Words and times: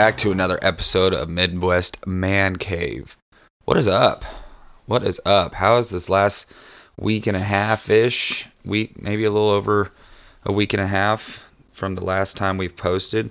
back 0.00 0.16
to 0.16 0.32
another 0.32 0.58
episode 0.62 1.12
of 1.12 1.28
Midwest 1.28 2.06
Man 2.06 2.56
Cave. 2.56 3.18
What 3.66 3.76
is 3.76 3.86
up? 3.86 4.24
What 4.86 5.02
is 5.02 5.20
up? 5.26 5.56
How 5.56 5.76
is 5.76 5.90
this 5.90 6.08
last 6.08 6.50
week 6.96 7.26
and 7.26 7.36
a 7.36 7.40
half 7.40 7.90
ish? 7.90 8.48
Week, 8.64 9.02
maybe 9.02 9.24
a 9.24 9.30
little 9.30 9.50
over 9.50 9.92
a 10.42 10.52
week 10.52 10.72
and 10.72 10.80
a 10.80 10.86
half 10.86 11.52
from 11.70 11.96
the 11.96 12.02
last 12.02 12.38
time 12.38 12.56
we've 12.56 12.78
posted 12.78 13.30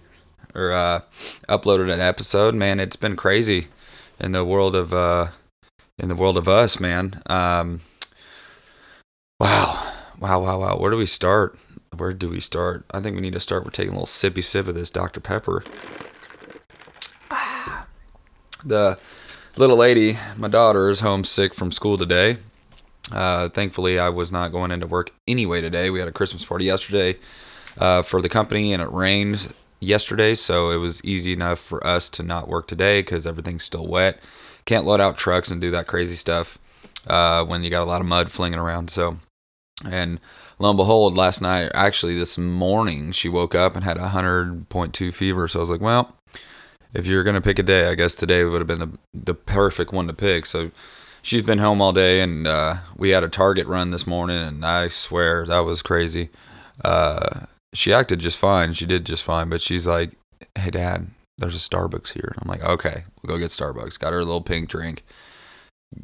or 0.54 0.72
uh, 0.72 1.02
uploaded 1.48 1.92
an 1.92 2.02
episode. 2.02 2.54
Man, 2.54 2.80
it's 2.80 2.96
been 2.96 3.16
crazy 3.16 3.68
in 4.20 4.34
the 4.34 4.46
world 4.46 4.76
of 4.76 4.94
uh, 4.94 5.30
in 5.98 6.08
the 6.08 6.16
world 6.16 6.38
of 6.38 6.48
us, 6.48 6.80
man. 6.80 7.20
Um, 7.26 7.82
wow, 9.40 9.92
wow, 10.20 10.40
wow, 10.40 10.60
wow. 10.60 10.78
Where 10.78 10.92
do 10.92 10.98
we 10.98 11.08
start? 11.08 11.58
Where 11.98 12.14
do 12.14 12.30
we 12.30 12.40
start? 12.40 12.86
I 12.92 13.00
think 13.00 13.16
we 13.16 13.24
need 13.24 13.34
to 13.34 13.40
start. 13.40 13.66
We're 13.66 13.72
taking 13.72 13.94
a 13.96 14.00
little 14.00 14.06
sippy 14.06 14.44
sip 14.44 14.68
of 14.68 14.76
this 14.76 14.92
Dr 14.92 15.20
Pepper. 15.20 15.64
The 18.64 19.00
little 19.56 19.78
lady, 19.78 20.18
my 20.36 20.50
daughter, 20.50 20.90
is 20.90 21.00
homesick 21.00 21.54
from 21.54 21.72
school 21.72 21.98
today. 21.98 22.38
Uh, 23.12 23.50
thankfully, 23.50 23.98
I 23.98 24.10
was 24.10 24.32
not 24.32 24.52
going 24.52 24.72
into 24.72 24.86
work 24.86 25.12
anyway 25.28 25.62
today. 25.62 25.90
We 25.90 26.00
had 26.00 26.08
a 26.08 26.14
Christmas 26.14 26.46
party 26.46 26.66
yesterday 26.66 27.18
uh, 27.78 28.02
for 28.02 28.22
the 28.22 28.30
company, 28.30 28.74
and 28.74 28.82
it 28.82 28.92
rained 28.92 29.54
yesterday, 29.80 30.36
so 30.36 30.72
it 30.72 30.78
was 30.78 31.04
easy 31.06 31.34
enough 31.34 31.60
for 31.60 31.86
us 31.86 32.10
to 32.10 32.24
not 32.24 32.50
work 32.50 32.68
today 32.68 33.02
because 33.02 33.26
everything's 33.26 33.64
still 33.64 33.88
wet. 33.88 34.20
Can't 34.66 34.86
load 34.86 35.02
out 35.02 35.18
trucks 35.18 35.50
and 35.50 35.62
do 35.62 35.72
that 35.72 35.88
crazy 35.88 36.16
stuff 36.16 36.60
uh, 37.08 37.44
when 37.46 37.64
you 37.64 37.70
got 37.70 37.84
a 37.84 37.86
lot 37.86 38.02
of 38.02 38.08
mud 38.08 38.30
flinging 38.30 38.60
around. 38.60 38.92
So, 38.92 39.20
and 39.90 40.20
lo 40.60 40.70
and 40.70 40.78
behold, 40.78 41.16
last 41.16 41.42
night, 41.42 41.72
actually 41.74 42.20
this 42.20 42.38
morning, 42.38 43.14
she 43.14 43.30
woke 43.30 43.56
up 43.56 43.76
and 43.76 43.86
had 43.86 43.98
a 43.98 44.10
hundred 44.10 44.68
point 44.68 44.94
two 44.94 45.14
fever. 45.14 45.48
So 45.48 45.60
I 45.60 45.62
was 45.62 45.70
like, 45.70 45.82
well, 45.82 46.14
if 46.94 47.06
you're 47.06 47.24
gonna 47.24 47.42
pick 47.42 47.60
a 47.60 47.64
day, 47.64 47.90
I 47.90 47.96
guess 47.96 48.16
today 48.16 48.44
would 48.44 48.62
have 48.62 48.68
been 48.68 48.80
the 48.80 48.98
the 49.14 49.36
perfect 49.36 49.92
one 49.92 50.08
to 50.08 50.14
pick. 50.14 50.46
So 50.46 50.72
she's 51.22 51.44
been 51.44 51.60
home 51.60 51.82
all 51.82 51.94
day, 51.94 52.22
and 52.22 52.48
uh, 52.48 52.76
we 52.96 53.10
had 53.10 53.24
a 53.24 53.30
Target 53.30 53.68
run 53.68 53.92
this 53.92 54.08
morning, 54.08 54.38
and 54.38 54.66
I 54.66 54.88
swear 54.88 55.46
that 55.46 55.60
was 55.60 55.82
crazy. 55.82 56.30
Uh, 56.84 57.46
she 57.74 57.94
acted 57.94 58.20
just 58.20 58.38
fine. 58.38 58.74
She 58.74 58.86
did 58.86 59.06
just 59.06 59.24
fine, 59.24 59.50
but 59.50 59.62
she's 59.62 59.86
like, 59.86 60.12
"Hey, 60.56 60.72
Dad, 60.72 61.08
there's 61.38 61.56
a 61.56 61.60
Starbucks 61.60 62.14
here." 62.14 62.36
I'm 62.42 62.48
like, 62.48 62.64
"Okay, 62.64 63.04
we'll 63.22 63.36
go 63.36 63.40
get 63.40 63.52
Starbucks." 63.52 64.00
Got 64.00 64.14
her 64.14 64.20
a 64.20 64.26
little 64.26 64.42
pink 64.42 64.70
drink. 64.70 65.04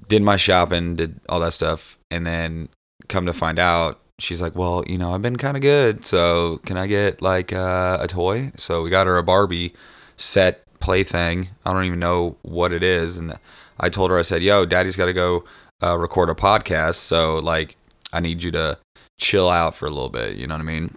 Did 0.07 0.21
my 0.23 0.35
shopping, 0.35 0.95
did 0.95 1.19
all 1.29 1.39
that 1.41 1.53
stuff, 1.53 1.97
and 2.11 2.25
then 2.25 2.69
come 3.07 3.25
to 3.27 3.33
find 3.33 3.59
out, 3.59 3.99
she's 4.19 4.41
like, 4.41 4.55
"Well, 4.55 4.83
you 4.87 4.97
know, 4.97 5.13
I've 5.13 5.21
been 5.21 5.37
kind 5.37 5.57
of 5.57 5.61
good, 5.61 6.05
so 6.05 6.57
can 6.65 6.77
I 6.77 6.87
get 6.87 7.21
like 7.21 7.53
uh, 7.53 7.97
a 8.01 8.07
toy?" 8.07 8.51
So 8.55 8.81
we 8.81 8.89
got 8.89 9.07
her 9.07 9.17
a 9.17 9.23
Barbie 9.23 9.73
set 10.17 10.64
plaything. 10.85 11.49
I 11.65 11.73
don't 11.73 11.85
even 11.85 11.99
know 11.99 12.37
what 12.43 12.71
it 12.71 12.83
is, 12.83 13.17
and 13.17 13.33
I 13.79 13.89
told 13.89 14.11
her, 14.11 14.19
I 14.19 14.21
said, 14.21 14.43
"Yo, 14.43 14.65
Daddy's 14.65 14.95
got 14.95 15.07
to 15.07 15.13
go 15.13 15.43
uh, 15.81 15.97
record 15.97 16.29
a 16.29 16.35
podcast, 16.35 16.95
so 16.95 17.39
like, 17.39 17.75
I 18.13 18.19
need 18.19 18.43
you 18.43 18.51
to 18.51 18.77
chill 19.19 19.49
out 19.49 19.73
for 19.73 19.87
a 19.87 19.89
little 19.89 20.09
bit." 20.09 20.37
You 20.37 20.45
know 20.45 20.53
what 20.53 20.61
I 20.61 20.65
mean? 20.65 20.95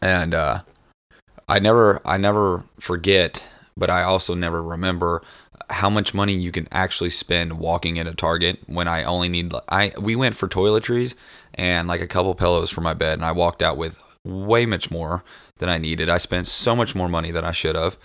And 0.00 0.32
uh, 0.32 0.60
I 1.50 1.58
never, 1.58 2.00
I 2.06 2.16
never 2.16 2.64
forget, 2.78 3.46
but 3.76 3.90
I 3.90 4.04
also 4.04 4.34
never 4.34 4.62
remember 4.62 5.22
how 5.68 5.90
much 5.90 6.14
money 6.14 6.32
you 6.32 6.50
can 6.50 6.66
actually 6.72 7.10
spend 7.10 7.58
walking 7.58 7.98
in 7.98 8.06
a 8.06 8.14
Target 8.14 8.60
when 8.66 8.88
I 8.88 9.04
only 9.04 9.28
need. 9.28 9.52
I 9.68 9.92
we 10.00 10.16
went 10.16 10.34
for 10.34 10.48
toiletries 10.48 11.14
and 11.54 11.86
like 11.86 12.00
a 12.00 12.06
couple 12.06 12.34
pillows 12.34 12.70
for 12.70 12.80
my 12.80 12.94
bed, 12.94 13.18
and 13.18 13.24
I 13.26 13.32
walked 13.32 13.60
out 13.60 13.76
with 13.76 14.02
way 14.24 14.64
much 14.64 14.90
more 14.90 15.24
than 15.58 15.68
I 15.68 15.76
needed. 15.76 16.08
I 16.08 16.16
spent 16.16 16.48
so 16.48 16.74
much 16.74 16.94
more 16.94 17.08
money 17.08 17.30
than 17.30 17.44
I 17.44 17.52
should 17.52 17.76
have. 17.76 17.98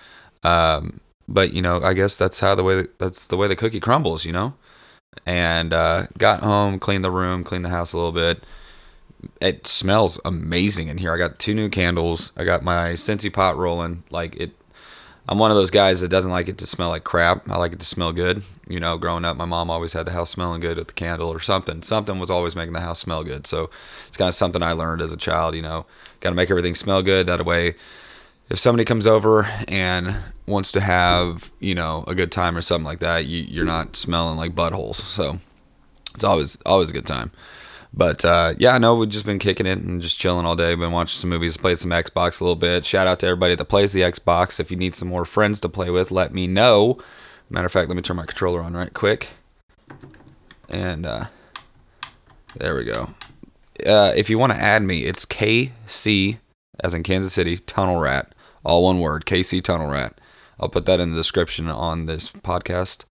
Um, 0.44 1.00
but 1.28 1.54
you 1.54 1.62
know, 1.62 1.82
I 1.82 1.94
guess 1.94 2.18
that's 2.18 2.40
how 2.40 2.56
the 2.56 2.64
way 2.64 2.86
that's 2.98 3.28
the 3.28 3.38
way 3.38 3.48
the 3.48 3.56
cookie 3.56 3.80
crumbles, 3.80 4.26
you 4.26 4.32
know. 4.32 4.54
And 5.26 5.74
uh, 5.74 6.04
got 6.18 6.42
home, 6.42 6.80
cleaned 6.80 7.04
the 7.04 7.12
room, 7.12 7.44
cleaned 7.44 7.66
the 7.66 7.70
house 7.70 7.94
a 7.94 7.98
little 7.98 8.12
bit. 8.12 8.44
It 9.42 9.66
smells 9.66 10.20
amazing 10.26 10.88
in 10.88 10.98
here. 10.98 11.14
I 11.14 11.18
got 11.18 11.40
two 11.40 11.54
new 11.54 11.70
candles. 11.70 12.32
I 12.38 12.44
got 12.44 12.64
my 12.64 12.92
Scentsy 12.92 13.32
pot 13.34 13.58
rolling. 13.58 14.04
Like 14.12 14.36
it, 14.36 14.52
I'm 15.28 15.40
one 15.40 15.50
of 15.50 15.58
those 15.58 15.72
guys 15.72 16.02
that 16.02 16.10
doesn't 16.10 16.32
like 16.32 16.48
it 16.48 16.60
to 16.60 16.68
smell 16.68 16.90
like 16.90 17.04
crap. 17.04 17.50
I 17.50 17.58
like 17.58 17.74
it 17.74 17.80
to 17.80 17.86
smell 17.86 18.12
good. 18.14 18.44
You 18.68 18.80
know, 18.80 18.98
growing 18.98 19.26
up, 19.26 19.36
my 19.36 19.46
mom 19.46 19.72
always 19.72 19.94
had 19.94 20.06
the 20.06 20.12
house 20.12 20.30
smelling 20.30 20.62
good 20.62 20.78
with 20.78 20.88
the 20.88 20.94
candle 20.94 21.30
or 21.30 21.40
something. 21.40 21.82
Something 21.82 22.20
was 22.20 22.30
always 22.30 22.56
making 22.56 22.74
the 22.74 22.82
house 22.82 23.00
smell 23.00 23.24
good. 23.24 23.48
So 23.48 23.72
it's 24.08 24.18
kind 24.18 24.28
of 24.28 24.36
something 24.36 24.62
I 24.62 24.74
learned 24.74 25.02
as 25.02 25.14
a 25.14 25.18
child. 25.18 25.56
You 25.56 25.64
know, 25.64 25.88
got 26.20 26.30
to 26.30 26.36
make 26.36 26.52
everything 26.52 26.76
smell 26.76 27.02
good. 27.02 27.26
That 27.26 27.44
way, 27.46 27.74
if 28.50 28.60
somebody 28.60 28.86
comes 28.86 29.08
over 29.08 29.48
and 29.68 30.16
wants 30.48 30.72
to 30.72 30.82
have 30.82 31.52
you 31.60 31.74
know 31.74 32.04
a 32.08 32.16
good 32.16 32.32
time 32.32 32.56
or 32.58 32.62
something 32.62 32.86
like 32.86 33.00
that, 33.00 33.26
you, 33.26 33.42
you're 33.42 33.66
not 33.66 33.96
smelling 33.96 34.38
like 34.38 34.56
buttholes. 34.56 34.96
So 34.96 35.40
it's 36.14 36.24
always 36.24 36.62
always 36.66 36.90
a 36.90 36.94
good 36.94 37.08
time. 37.08 37.32
But 37.94 38.26
uh, 38.26 38.56
yeah, 38.58 38.78
no, 38.78 38.96
we've 38.96 39.10
just 39.10 39.26
been 39.26 39.40
kicking 39.40 39.66
it 39.66 39.78
and 39.78 40.02
just 40.02 40.20
chilling 40.20 40.46
all 40.46 40.58
day. 40.58 40.76
Been 40.76 40.92
watching 40.92 41.18
some 41.18 41.30
movies, 41.30 41.56
played 41.56 41.80
some 41.80 41.92
Xbox 41.92 42.42
a 42.42 42.44
little 42.44 42.58
bit. 42.58 42.86
Shout 42.86 43.08
out 43.08 43.22
to 43.22 43.28
everybody 43.28 43.56
that 43.56 43.66
plays 43.66 43.94
the 43.94 44.02
Xbox. 44.02 44.60
If 44.60 44.70
you 44.70 44.76
need 44.76 44.96
some 44.96 45.08
more 45.08 45.24
friends 45.24 45.62
to 45.62 45.70
play 45.70 45.90
with, 45.90 46.12
let 46.12 46.34
me 46.34 46.46
know. 46.46 47.00
Matter 47.50 47.68
of 47.68 47.72
fact, 47.72 47.88
let 47.88 47.96
me 47.96 48.02
turn 48.02 48.18
my 48.18 48.26
controller 48.26 48.62
on 48.62 48.74
right 48.74 48.94
quick. 48.94 49.30
And 50.68 51.06
uh, 51.06 51.26
there 52.58 52.76
we 52.76 52.84
go. 52.84 53.12
Uh, 53.86 54.12
if 54.16 54.30
you 54.30 54.38
want 54.38 54.52
to 54.52 54.60
add 54.60 54.82
me, 54.82 55.06
it's 55.06 55.26
KC, 55.26 56.38
as 56.84 56.94
in 56.94 57.04
Kansas 57.04 57.32
City, 57.34 57.58
Tunnel 57.58 58.00
Rat. 58.00 58.35
All 58.66 58.84
one 58.84 59.00
word, 59.00 59.26
KC 59.26 59.64
Tunnel 59.64 59.88
Rat. 59.88 60.20
I'll 60.60 60.70
put 60.70 60.86
that 60.86 61.00
in 61.00 61.12
the 61.12 61.18
description 61.18 61.70
on 61.70 62.06
this 62.06 62.32
podcast. 62.32 63.06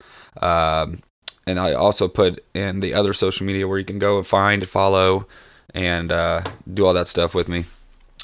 Um, 0.42 1.00
and 1.46 1.60
I 1.60 1.72
also 1.74 2.08
put 2.08 2.44
in 2.54 2.80
the 2.80 2.94
other 2.94 3.12
social 3.12 3.46
media 3.46 3.68
where 3.68 3.78
you 3.78 3.84
can 3.84 3.98
go 3.98 4.16
and 4.16 4.26
find, 4.26 4.66
follow, 4.66 5.26
and 5.74 6.10
uh, 6.10 6.42
do 6.72 6.86
all 6.86 6.94
that 6.94 7.08
stuff 7.08 7.34
with 7.34 7.48
me. 7.48 7.64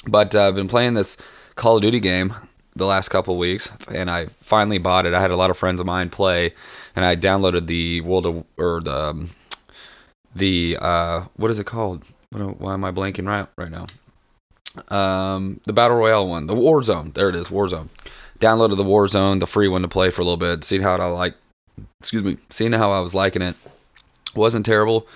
But 0.07 0.33
uh, 0.33 0.47
I've 0.47 0.55
been 0.55 0.67
playing 0.67 0.93
this 0.93 1.17
Call 1.55 1.75
of 1.75 1.81
Duty 1.81 1.99
game 1.99 2.33
the 2.75 2.85
last 2.85 3.09
couple 3.09 3.37
weeks, 3.37 3.71
and 3.93 4.09
I 4.09 4.27
finally 4.39 4.77
bought 4.77 5.05
it. 5.05 5.13
I 5.13 5.21
had 5.21 5.31
a 5.31 5.35
lot 5.35 5.49
of 5.49 5.57
friends 5.57 5.81
of 5.81 5.85
mine 5.85 6.09
play, 6.09 6.53
and 6.95 7.03
I 7.03 7.15
downloaded 7.15 7.67
the 7.67 8.01
World 8.01 8.25
of 8.25 8.45
or 8.57 8.79
the 8.81 9.09
um, 9.09 9.29
the 10.33 10.77
uh, 10.79 11.21
what 11.35 11.51
is 11.51 11.59
it 11.59 11.65
called? 11.65 12.05
Why 12.31 12.73
am 12.73 12.85
I 12.85 12.91
blanking 12.91 13.27
right 13.27 13.47
right 13.57 13.71
now? 13.71 13.87
Um, 14.89 15.59
the 15.65 15.73
battle 15.73 15.97
royale 15.97 16.27
one, 16.27 16.47
the 16.47 16.55
Warzone. 16.55 17.13
There 17.13 17.29
it 17.29 17.35
is, 17.35 17.49
Warzone. 17.49 17.89
Downloaded 18.39 18.77
the 18.77 18.83
Warzone, 18.83 19.39
the 19.39 19.47
free 19.47 19.67
one 19.67 19.81
to 19.81 19.87
play 19.87 20.09
for 20.09 20.21
a 20.21 20.25
little 20.25 20.37
bit, 20.37 20.63
see 20.63 20.79
how 20.79 20.95
I 20.95 21.05
like. 21.05 21.35
Excuse 21.99 22.23
me, 22.23 22.37
seeing 22.49 22.73
how 22.73 22.91
I 22.91 22.99
was 22.99 23.13
liking 23.13 23.41
it. 23.41 23.55
wasn't 24.35 24.65
terrible. 24.65 25.07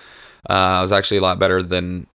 Uh, 0.48 0.52
I 0.52 0.82
was 0.82 0.92
actually 0.92 1.16
a 1.18 1.22
lot 1.22 1.38
better 1.38 1.62
than 1.62 2.06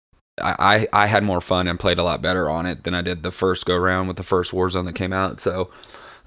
I, 0.41 0.87
I. 0.93 1.03
I 1.03 1.07
had 1.07 1.23
more 1.23 1.41
fun 1.41 1.67
and 1.67 1.79
played 1.79 1.97
a 1.97 2.03
lot 2.03 2.21
better 2.21 2.49
on 2.49 2.65
it 2.65 2.83
than 2.83 2.93
I 2.93 3.01
did 3.01 3.23
the 3.23 3.31
first 3.31 3.65
go 3.65 3.75
round 3.75 4.07
with 4.07 4.17
the 4.17 4.23
first 4.23 4.51
Warzone 4.51 4.85
that 4.85 4.93
came 4.93 5.13
out. 5.13 5.39
So, 5.39 5.71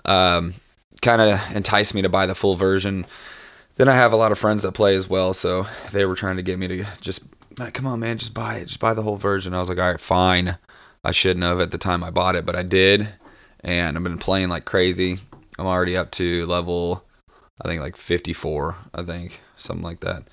um, 0.04 0.54
kind 1.00 1.20
of 1.20 1.54
enticed 1.54 1.94
me 1.94 2.02
to 2.02 2.08
buy 2.08 2.26
the 2.26 2.34
full 2.34 2.54
version. 2.54 3.06
Then 3.76 3.88
I 3.88 3.92
have 3.92 4.12
a 4.12 4.16
lot 4.16 4.32
of 4.32 4.38
friends 4.38 4.62
that 4.62 4.72
play 4.72 4.94
as 4.96 5.08
well, 5.08 5.32
so 5.32 5.66
they 5.92 6.04
were 6.04 6.14
trying 6.14 6.36
to 6.36 6.42
get 6.42 6.58
me 6.58 6.68
to 6.68 6.84
just, 7.00 7.24
come 7.72 7.86
on, 7.86 8.00
man, 8.00 8.18
just 8.18 8.34
buy 8.34 8.56
it, 8.56 8.66
just 8.66 8.80
buy 8.80 8.92
the 8.92 9.02
whole 9.02 9.16
version. 9.16 9.54
I 9.54 9.60
was 9.60 9.68
like, 9.68 9.78
all 9.78 9.90
right, 9.90 10.00
fine. 10.00 10.58
I 11.04 11.10
shouldn't 11.10 11.44
have 11.44 11.60
at 11.60 11.70
the 11.70 11.78
time 11.78 12.04
I 12.04 12.10
bought 12.10 12.36
it, 12.36 12.46
but 12.46 12.56
I 12.56 12.62
did, 12.62 13.08
and 13.60 13.96
I've 13.96 14.02
been 14.04 14.18
playing 14.18 14.48
like 14.48 14.64
crazy. 14.64 15.18
I'm 15.58 15.66
already 15.66 15.96
up 15.96 16.10
to 16.12 16.46
level, 16.46 17.04
I 17.60 17.68
think 17.68 17.80
like 17.80 17.96
54, 17.96 18.76
I 18.94 19.02
think 19.02 19.40
something 19.56 19.84
like 19.84 20.00
that. 20.00 20.24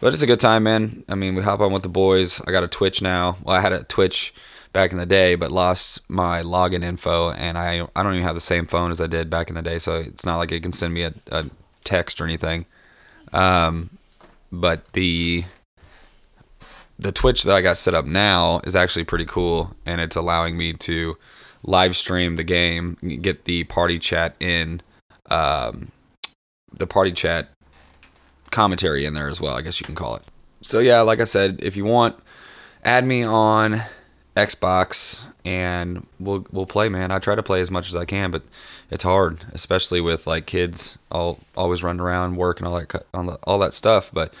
But 0.00 0.12
it's 0.12 0.22
a 0.22 0.26
good 0.26 0.40
time, 0.40 0.64
man. 0.64 1.04
I 1.08 1.14
mean, 1.14 1.34
we 1.34 1.42
hop 1.42 1.60
on 1.60 1.72
with 1.72 1.82
the 1.82 1.88
boys. 1.88 2.40
I 2.46 2.52
got 2.52 2.64
a 2.64 2.68
Twitch 2.68 3.02
now. 3.02 3.36
Well, 3.42 3.56
I 3.56 3.60
had 3.60 3.72
a 3.72 3.84
Twitch 3.84 4.32
back 4.72 4.92
in 4.92 4.98
the 4.98 5.06
day, 5.06 5.34
but 5.34 5.50
lost 5.52 6.08
my 6.08 6.42
login 6.42 6.82
info, 6.82 7.30
and 7.30 7.58
I 7.58 7.86
I 7.94 8.02
don't 8.02 8.14
even 8.14 8.24
have 8.24 8.34
the 8.34 8.40
same 8.40 8.66
phone 8.66 8.90
as 8.90 9.00
I 9.00 9.06
did 9.06 9.30
back 9.30 9.48
in 9.48 9.54
the 9.54 9.62
day, 9.62 9.78
so 9.78 9.96
it's 9.96 10.24
not 10.24 10.38
like 10.38 10.52
it 10.52 10.62
can 10.62 10.72
send 10.72 10.94
me 10.94 11.02
a, 11.02 11.12
a 11.30 11.46
text 11.84 12.20
or 12.20 12.24
anything. 12.24 12.66
Um, 13.32 13.90
but 14.50 14.92
the 14.92 15.44
the 17.00 17.12
Twitch 17.12 17.44
that 17.44 17.56
I 17.56 17.62
got 17.62 17.78
set 17.78 17.94
up 17.94 18.04
now 18.04 18.60
is 18.64 18.76
actually 18.76 19.04
pretty 19.04 19.24
cool, 19.24 19.74
and 19.86 20.02
it's 20.02 20.16
allowing 20.16 20.58
me 20.58 20.74
to 20.74 21.16
live 21.62 21.96
stream 21.96 22.36
the 22.36 22.44
game, 22.44 22.96
get 23.22 23.44
the 23.44 23.64
party 23.64 23.98
chat 23.98 24.34
in, 24.38 24.82
um, 25.30 25.92
the 26.72 26.86
party 26.86 27.12
chat 27.12 27.48
commentary 28.50 29.06
in 29.06 29.14
there 29.14 29.28
as 29.28 29.40
well. 29.40 29.56
I 29.56 29.62
guess 29.62 29.80
you 29.80 29.86
can 29.86 29.94
call 29.94 30.16
it. 30.16 30.24
So 30.60 30.78
yeah, 30.78 31.00
like 31.00 31.20
I 31.20 31.24
said, 31.24 31.60
if 31.62 31.74
you 31.74 31.86
want, 31.86 32.16
add 32.84 33.06
me 33.06 33.22
on 33.22 33.82
Xbox, 34.36 35.24
and 35.44 36.06
we'll 36.18 36.46
we'll 36.52 36.66
play, 36.66 36.88
man. 36.88 37.10
I 37.10 37.18
try 37.18 37.34
to 37.34 37.42
play 37.42 37.60
as 37.60 37.70
much 37.70 37.88
as 37.88 37.96
I 37.96 38.04
can, 38.04 38.30
but 38.30 38.42
it's 38.90 39.02
hard, 39.02 39.38
especially 39.52 40.00
with 40.00 40.26
like 40.26 40.46
kids 40.46 40.98
all 41.10 41.38
always 41.56 41.82
running 41.82 42.00
around, 42.00 42.36
work 42.36 42.60
and 42.60 42.66
all 42.66 42.78
that 42.78 43.38
all 43.44 43.58
that 43.58 43.74
stuff. 43.74 44.10
But 44.12 44.32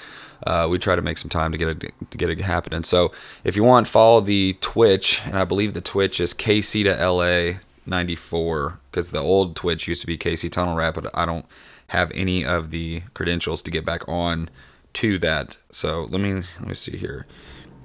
uh, 0.46 0.68
we 0.70 0.78
try 0.78 0.96
to 0.96 1.02
make 1.02 1.18
some 1.18 1.28
time 1.28 1.52
to 1.52 1.58
get 1.58 1.68
it 1.68 1.80
to 2.10 2.18
get 2.18 2.30
it 2.30 2.40
happening. 2.40 2.84
So 2.84 3.12
if 3.44 3.56
you 3.56 3.64
want, 3.64 3.88
follow 3.88 4.20
the 4.20 4.56
Twitch, 4.60 5.22
and 5.26 5.36
I 5.36 5.44
believe 5.44 5.74
the 5.74 5.80
Twitch 5.80 6.20
is 6.20 6.34
KC 6.34 6.84
to 6.84 7.06
LA 7.06 7.58
94 7.86 8.78
because 8.90 9.10
the 9.10 9.18
old 9.18 9.56
Twitch 9.56 9.88
used 9.88 10.00
to 10.02 10.06
be 10.06 10.16
KC 10.16 10.50
Tunnel 10.50 10.76
Rat, 10.76 10.94
but 10.94 11.10
I 11.16 11.26
don't 11.26 11.46
have 11.88 12.12
any 12.14 12.44
of 12.44 12.70
the 12.70 13.02
credentials 13.14 13.62
to 13.62 13.70
get 13.70 13.84
back 13.84 14.08
on 14.08 14.48
to 14.94 15.18
that. 15.18 15.58
So 15.70 16.06
let 16.10 16.20
me 16.20 16.34
let 16.34 16.68
me 16.68 16.74
see 16.74 16.96
here. 16.96 17.26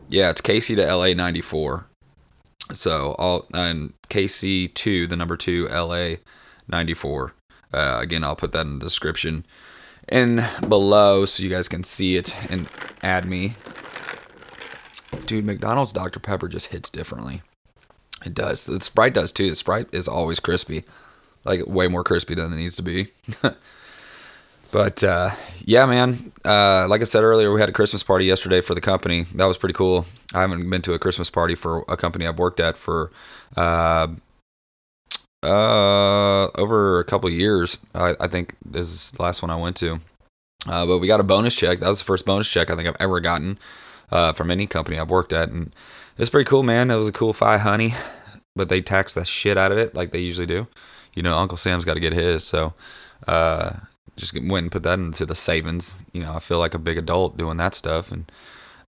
Yeah, 0.08 0.30
it's 0.30 0.42
KC 0.42 0.76
to 0.76 0.96
LA 0.96 1.14
94. 1.14 1.88
So 2.74 3.16
all 3.18 3.46
and 3.54 3.94
KC 4.10 4.74
two, 4.74 5.08
the 5.08 5.16
number 5.16 5.38
two, 5.38 5.68
LA 5.68 6.16
ninety 6.68 6.94
four. 6.94 7.34
Uh, 7.74 8.00
again, 8.02 8.24
I'll 8.24 8.36
put 8.36 8.52
that 8.54 8.66
in 8.66 8.80
the 8.80 8.86
description 8.86 9.46
and 10.08 10.48
below 10.68 11.26
so 11.26 11.44
you 11.44 11.50
guys 11.50 11.68
can 11.68 11.84
see 11.84 12.16
it 12.16 12.36
and 12.52 12.70
add 13.02 13.26
me. 13.26 13.56
Dude, 15.26 15.46
McDonald's 15.46 15.92
Dr 15.92 16.20
Pepper 16.20 16.48
just 16.48 16.68
hits 16.72 16.90
differently. 16.90 17.42
It 18.26 18.34
does. 18.34 18.66
The 18.66 18.80
Sprite 18.82 19.14
does 19.14 19.32
too. 19.32 19.50
The 19.50 19.56
Sprite 19.56 19.88
is 19.92 20.08
always 20.08 20.40
crispy, 20.40 20.84
like 21.44 21.66
way 21.66 21.88
more 21.88 22.04
crispy 22.04 22.36
than 22.36 22.54
it 22.54 22.58
needs 22.58 22.76
to 22.78 22.84
be. 22.84 23.08
But 24.76 25.06
uh, 25.06 25.30
yeah, 25.64 25.86
man. 25.86 26.34
Uh, 26.44 26.86
like 26.90 27.00
I 27.00 27.06
said 27.06 27.24
earlier, 27.24 27.54
we 27.54 27.62
had 27.62 27.70
a 27.70 27.72
Christmas 27.72 28.04
party 28.04 28.26
yesterday 28.26 28.60
for 28.60 28.76
the 28.76 28.82
company. 28.82 29.24
That 29.36 29.46
was 29.46 29.58
pretty 29.58 29.72
cool. 29.72 30.06
I 30.34 30.42
haven't 30.42 30.70
been 30.70 30.82
to 30.82 30.92
a 30.92 31.00
Christmas 31.00 31.30
party 31.30 31.56
for 31.56 31.86
a 31.88 31.96
company 31.96 32.28
I've 32.28 32.38
worked 32.38 32.60
at 32.60 32.76
for 32.76 33.10
uh, 33.56 34.08
uh, 35.42 36.48
over 36.58 37.00
a 37.00 37.06
couple 37.06 37.30
years. 37.30 37.78
I, 37.94 38.16
I 38.20 38.28
think 38.28 38.58
this 38.66 38.90
is 38.90 39.12
the 39.12 39.22
last 39.22 39.42
one 39.42 39.50
I 39.50 39.56
went 39.56 39.78
to. 39.78 40.02
Uh, 40.68 40.86
but 40.86 40.98
we 40.98 41.08
got 41.08 41.22
a 41.22 41.24
bonus 41.24 41.56
check. 41.56 41.80
That 41.80 41.88
was 41.88 42.00
the 42.00 42.06
first 42.06 42.26
bonus 42.26 42.52
check 42.52 42.70
I 42.70 42.76
think 42.76 42.90
I've 42.90 42.98
ever 43.00 43.22
gotten 43.22 43.58
uh, 44.12 44.34
from 44.34 44.52
any 44.52 44.68
company 44.68 45.00
I've 45.00 45.10
worked 45.10 45.32
at, 45.32 45.48
and 45.48 45.74
it's 46.18 46.30
pretty 46.30 46.50
cool, 46.50 46.64
man. 46.64 46.92
It 46.92 46.98
was 46.98 47.08
a 47.08 47.14
cool 47.14 47.32
five 47.32 47.62
honey, 47.62 47.94
but 48.58 48.68
they 48.68 48.82
tax 48.82 49.14
the 49.14 49.24
shit 49.24 49.58
out 49.58 49.72
of 49.72 49.78
it 49.78 49.96
like 49.96 50.12
they 50.12 50.20
usually 50.20 50.48
do. 50.48 50.68
You 51.14 51.24
know, 51.24 51.38
Uncle 51.38 51.56
Sam's 51.56 51.86
got 51.86 51.94
to 51.94 52.02
get 52.02 52.12
his, 52.12 52.44
so 52.44 52.74
uh, 53.26 53.76
just 54.16 54.34
went 54.34 54.64
and 54.64 54.72
put 54.72 54.84
that 54.84 55.00
into 55.00 55.26
the 55.26 55.36
savings. 55.36 56.02
You 56.14 56.24
know, 56.24 56.36
I 56.36 56.40
feel 56.40 56.60
like 56.60 56.74
a 56.74 56.80
big 56.80 56.98
adult 56.98 57.38
doing 57.38 57.58
that 57.58 57.74
stuff, 57.74 58.12
and 58.12 58.32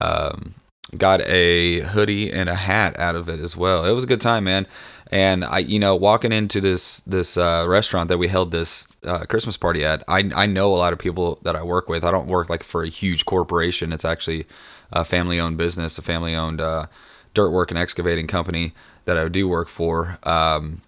um, 0.01 0.55
got 0.97 1.21
a 1.23 1.81
hoodie 1.81 2.33
and 2.33 2.49
a 2.49 2.55
hat 2.55 2.99
out 2.99 3.15
of 3.15 3.29
it 3.29 3.41
as 3.41 3.57
well. 3.57 3.85
It 3.85 3.93
was 3.93 4.05
a 4.05 4.09
good 4.09 4.21
time, 4.21 4.45
man. 4.45 4.67
And 5.13 5.45
I, 5.45 5.59
you 5.59 5.79
know, 5.79 5.97
walking 5.97 6.33
into 6.33 6.61
this 6.61 7.01
this 7.01 7.37
uh, 7.37 7.65
restaurant 7.69 8.09
that 8.09 8.19
we 8.19 8.29
held 8.29 8.53
this 8.53 8.87
uh, 9.05 9.25
Christmas 9.27 9.57
party 9.57 9.85
at, 9.85 10.05
I 10.07 10.31
I 10.35 10.47
know 10.47 10.73
a 10.73 10.79
lot 10.79 10.93
of 10.93 10.99
people 10.99 11.41
that 11.43 11.57
I 11.57 11.63
work 11.63 11.89
with. 11.89 12.05
I 12.05 12.11
don't 12.11 12.29
work 12.29 12.49
like 12.49 12.63
for 12.63 12.85
a 12.85 12.89
huge 12.89 13.25
corporation. 13.25 13.93
It's 13.93 14.05
actually 14.05 14.47
a 14.93 15.05
family 15.05 15.41
owned 15.41 15.57
business, 15.57 15.99
a 15.99 16.03
family 16.03 16.37
owned 16.37 16.61
uh, 16.61 16.87
dirt 17.35 17.51
work 17.51 17.71
and 17.71 17.79
excavating 17.79 18.27
company 18.27 18.73
that 19.05 19.19
I 19.19 19.27
do 19.29 19.49
work 19.49 19.69
for. 19.69 20.19
Um, 20.23 20.83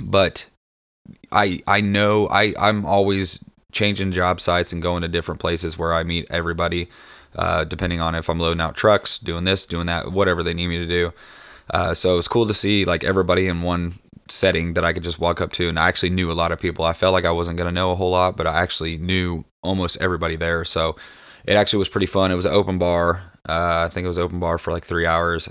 but 0.00 0.46
I 1.32 1.60
I 1.66 1.80
know 1.80 2.28
I 2.28 2.54
I'm 2.58 2.86
always 2.86 3.42
changing 3.72 4.12
job 4.12 4.40
sites 4.40 4.72
and 4.72 4.82
going 4.82 5.02
to 5.02 5.08
different 5.08 5.40
places 5.40 5.78
where 5.78 5.92
I 5.92 6.02
meet 6.02 6.26
everybody, 6.30 6.88
uh, 7.36 7.64
depending 7.64 8.00
on 8.00 8.14
if 8.14 8.28
I'm 8.28 8.38
loading 8.38 8.60
out 8.60 8.76
trucks, 8.76 9.18
doing 9.18 9.44
this, 9.44 9.66
doing 9.66 9.86
that, 9.86 10.12
whatever 10.12 10.42
they 10.42 10.54
need 10.54 10.68
me 10.68 10.78
to 10.78 10.86
do. 10.86 11.12
Uh, 11.70 11.92
so 11.94 12.14
it 12.14 12.16
was 12.16 12.28
cool 12.28 12.46
to 12.46 12.54
see 12.54 12.84
like 12.84 13.04
everybody 13.04 13.46
in 13.46 13.62
one 13.62 13.94
setting 14.30 14.74
that 14.74 14.84
I 14.84 14.92
could 14.92 15.02
just 15.02 15.18
walk 15.18 15.40
up 15.40 15.52
to, 15.54 15.68
and 15.68 15.78
I 15.78 15.88
actually 15.88 16.10
knew 16.10 16.30
a 16.30 16.34
lot 16.34 16.52
of 16.52 16.60
people. 16.60 16.84
I 16.84 16.92
felt 16.92 17.12
like 17.12 17.24
I 17.24 17.30
wasn't 17.30 17.58
gonna 17.58 17.72
know 17.72 17.92
a 17.92 17.94
whole 17.94 18.10
lot, 18.10 18.36
but 18.36 18.46
I 18.46 18.60
actually 18.60 18.96
knew 18.98 19.44
almost 19.62 20.00
everybody 20.00 20.36
there. 20.36 20.64
So 20.64 20.96
it 21.44 21.54
actually 21.54 21.80
was 21.80 21.88
pretty 21.88 22.06
fun. 22.06 22.30
It 22.30 22.36
was 22.36 22.44
an 22.44 22.54
open 22.54 22.78
bar. 22.78 23.32
Uh, 23.48 23.84
I 23.86 23.88
think 23.88 24.04
it 24.04 24.08
was 24.08 24.18
open 24.18 24.40
bar 24.40 24.58
for 24.58 24.72
like 24.72 24.84
three 24.84 25.06
hours. 25.06 25.50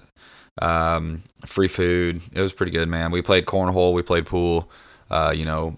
Um, 0.60 1.24
free 1.46 1.68
food. 1.68 2.22
It 2.34 2.42
was 2.42 2.54
pretty 2.54 2.72
good, 2.72 2.90
man. 2.90 3.12
We 3.12 3.22
played 3.22 3.46
cornhole. 3.46 3.94
We 3.94 4.02
played 4.02 4.26
pool. 4.26 4.70
Uh, 5.10 5.34
you 5.36 5.44
know, 5.44 5.78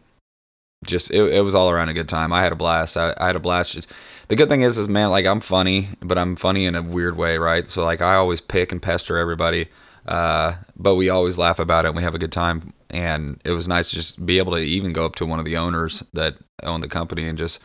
just 0.85 1.11
it, 1.11 1.21
it 1.33 1.41
was 1.41 1.55
all 1.55 1.69
around 1.69 1.89
a 1.89 1.93
good 1.93 2.09
time. 2.09 2.31
I 2.31 2.41
had 2.41 2.51
a 2.51 2.55
blast. 2.55 2.97
I, 2.97 3.13
I 3.17 3.27
had 3.27 3.35
a 3.35 3.39
blast. 3.39 3.73
Just, 3.73 3.91
the 4.27 4.35
good 4.35 4.49
thing 4.49 4.61
is, 4.61 4.77
is 4.77 4.87
man, 4.87 5.09
like 5.09 5.25
I'm 5.25 5.39
funny, 5.39 5.89
but 6.01 6.17
I'm 6.17 6.35
funny 6.35 6.65
in 6.65 6.75
a 6.75 6.81
weird 6.81 7.17
way, 7.17 7.37
right? 7.37 7.69
So 7.69 7.83
like 7.83 8.01
I 8.01 8.15
always 8.15 8.41
pick 8.41 8.71
and 8.71 8.81
pester 8.81 9.17
everybody, 9.17 9.67
uh, 10.05 10.55
but 10.75 10.95
we 10.95 11.09
always 11.09 11.37
laugh 11.37 11.59
about 11.59 11.85
it 11.85 11.89
and 11.89 11.97
we 11.97 12.03
have 12.03 12.15
a 12.15 12.19
good 12.19 12.31
time. 12.31 12.73
And 12.89 13.39
it 13.45 13.51
was 13.51 13.67
nice 13.67 13.89
to 13.89 13.95
just 13.95 14.25
be 14.25 14.37
able 14.39 14.53
to 14.53 14.59
even 14.59 14.93
go 14.93 15.05
up 15.05 15.15
to 15.15 15.25
one 15.25 15.39
of 15.39 15.45
the 15.45 15.57
owners 15.57 16.03
that 16.13 16.37
own 16.63 16.81
the 16.81 16.87
company 16.87 17.27
and 17.27 17.37
just 17.37 17.59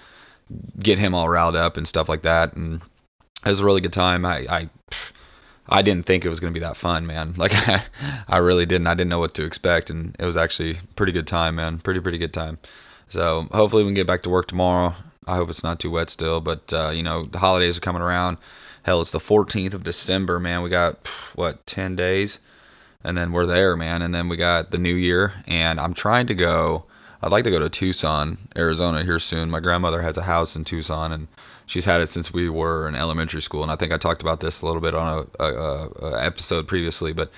get 0.78 0.98
him 0.98 1.14
all 1.14 1.28
riled 1.28 1.56
up 1.56 1.76
and 1.76 1.88
stuff 1.88 2.08
like 2.08 2.22
that. 2.22 2.54
And 2.54 2.82
it 3.44 3.48
was 3.48 3.60
a 3.60 3.64
really 3.64 3.80
good 3.80 3.92
time. 3.92 4.26
I, 4.26 4.46
I, 4.50 4.70
I 5.68 5.82
didn't 5.82 6.04
think 6.04 6.24
it 6.24 6.28
was 6.28 6.40
going 6.40 6.52
to 6.52 6.58
be 6.58 6.64
that 6.64 6.76
fun, 6.76 7.06
man. 7.06 7.34
Like 7.38 7.52
I, 7.68 7.84
I 8.28 8.36
really 8.38 8.66
didn't. 8.66 8.86
I 8.86 8.94
didn't 8.94 9.10
know 9.10 9.18
what 9.18 9.34
to 9.34 9.44
expect, 9.44 9.90
and 9.90 10.14
it 10.18 10.24
was 10.24 10.36
actually 10.36 10.78
pretty 10.96 11.12
good 11.12 11.26
time, 11.26 11.56
man. 11.56 11.78
Pretty 11.78 12.00
pretty 12.00 12.18
good 12.18 12.32
time. 12.32 12.58
So 13.08 13.48
hopefully 13.52 13.82
we 13.82 13.88
can 13.88 13.94
get 13.94 14.06
back 14.06 14.22
to 14.24 14.30
work 14.30 14.48
tomorrow. 14.48 14.94
I 15.26 15.36
hope 15.36 15.48
it's 15.50 15.64
not 15.64 15.80
too 15.80 15.90
wet 15.90 16.10
still, 16.10 16.40
but 16.40 16.72
uh, 16.72 16.90
you 16.90 17.02
know 17.02 17.24
the 17.24 17.38
holidays 17.38 17.78
are 17.78 17.80
coming 17.80 18.02
around. 18.02 18.38
Hell, 18.82 19.00
it's 19.00 19.12
the 19.12 19.18
14th 19.18 19.72
of 19.72 19.82
December, 19.82 20.38
man. 20.38 20.62
We 20.62 20.68
got 20.68 21.06
what 21.34 21.66
10 21.66 21.96
days, 21.96 22.40
and 23.02 23.16
then 23.16 23.32
we're 23.32 23.46
there, 23.46 23.76
man. 23.76 24.02
And 24.02 24.14
then 24.14 24.28
we 24.28 24.36
got 24.36 24.70
the 24.72 24.78
new 24.78 24.94
year, 24.94 25.32
and 25.46 25.80
I'm 25.80 25.94
trying 25.94 26.26
to 26.26 26.34
go. 26.34 26.84
I'd 27.22 27.32
like 27.32 27.44
to 27.44 27.50
go 27.50 27.58
to 27.58 27.70
Tucson, 27.70 28.36
Arizona 28.54 29.02
here 29.02 29.18
soon. 29.18 29.48
My 29.48 29.60
grandmother 29.60 30.02
has 30.02 30.18
a 30.18 30.24
house 30.24 30.54
in 30.54 30.64
Tucson, 30.64 31.10
and 31.10 31.28
she's 31.64 31.86
had 31.86 32.02
it 32.02 32.10
since 32.10 32.34
we 32.34 32.50
were 32.50 32.86
in 32.86 32.94
elementary 32.94 33.40
school. 33.40 33.62
And 33.62 33.72
I 33.72 33.76
think 33.76 33.94
I 33.94 33.96
talked 33.96 34.20
about 34.20 34.40
this 34.40 34.60
a 34.60 34.66
little 34.66 34.82
bit 34.82 34.94
on 34.94 35.26
a, 35.40 35.42
a, 35.42 35.88
a 35.88 36.22
episode 36.22 36.68
previously, 36.68 37.14
but 37.14 37.30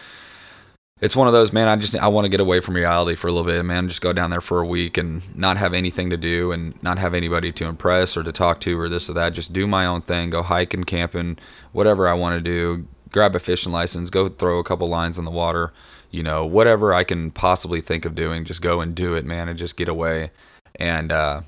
it's 1.01 1.15
one 1.15 1.27
of 1.27 1.33
those 1.35 1.53
man 1.53 1.69
i 1.69 1.77
just 1.77 1.97
i 1.97 2.09
want 2.09 2.25
to 2.25 2.29
get 2.29 2.41
away 2.41 2.59
from 2.59 2.75
reality 2.75 3.15
for 3.15 3.29
a 3.29 3.31
little 3.33 3.45
bit 3.45 3.63
man 3.65 3.87
just 3.87 4.01
go 4.01 4.15
down 4.15 4.31
there 4.31 4.41
for 4.41 4.61
a 4.61 4.67
week 4.67 4.97
and 4.97 5.37
not 5.37 5.59
have 5.59 5.75
anything 5.75 6.09
to 6.09 6.17
do 6.17 6.53
and 6.53 6.81
not 6.83 6.99
have 6.99 7.13
anybody 7.13 7.53
to 7.53 7.67
impress 7.67 8.17
or 8.17 8.23
to 8.23 8.33
talk 8.33 8.61
to 8.61 8.79
or 8.81 8.89
this 8.89 9.11
or 9.11 9.13
that. 9.13 9.35
Just 9.35 9.53
do 9.53 9.67
my 9.67 9.85
own 9.85 10.01
thing 10.01 10.31
go 10.31 10.43
hiking 10.43 10.85
camping 10.85 11.39
whatever 11.73 12.09
i 12.09 12.15
want 12.15 12.35
to 12.35 12.41
do. 12.41 12.87
Grab 13.13 13.37
a 13.37 13.39
fishing 13.39 13.73
license 13.73 14.11
go 14.11 14.29
throw 14.29 14.59
a 14.59 14.65
couple 14.65 14.89
lines 14.89 15.19
in 15.19 15.25
the 15.25 15.31
water 15.31 15.73
you 16.11 16.23
know 16.23 16.47
whatever 16.47 16.95
i 16.95 17.05
can 17.05 17.31
possibly 17.31 17.81
think 17.81 18.05
of 18.05 18.15
doing 18.15 18.45
just 18.45 18.63
go 18.63 18.81
and 18.81 18.95
do 18.95 19.15
it 19.15 19.25
man 19.25 19.49
and 19.49 19.59
just 19.59 19.77
get 19.77 19.89
away. 19.89 20.31
And 20.77 21.13
uh 21.13 21.43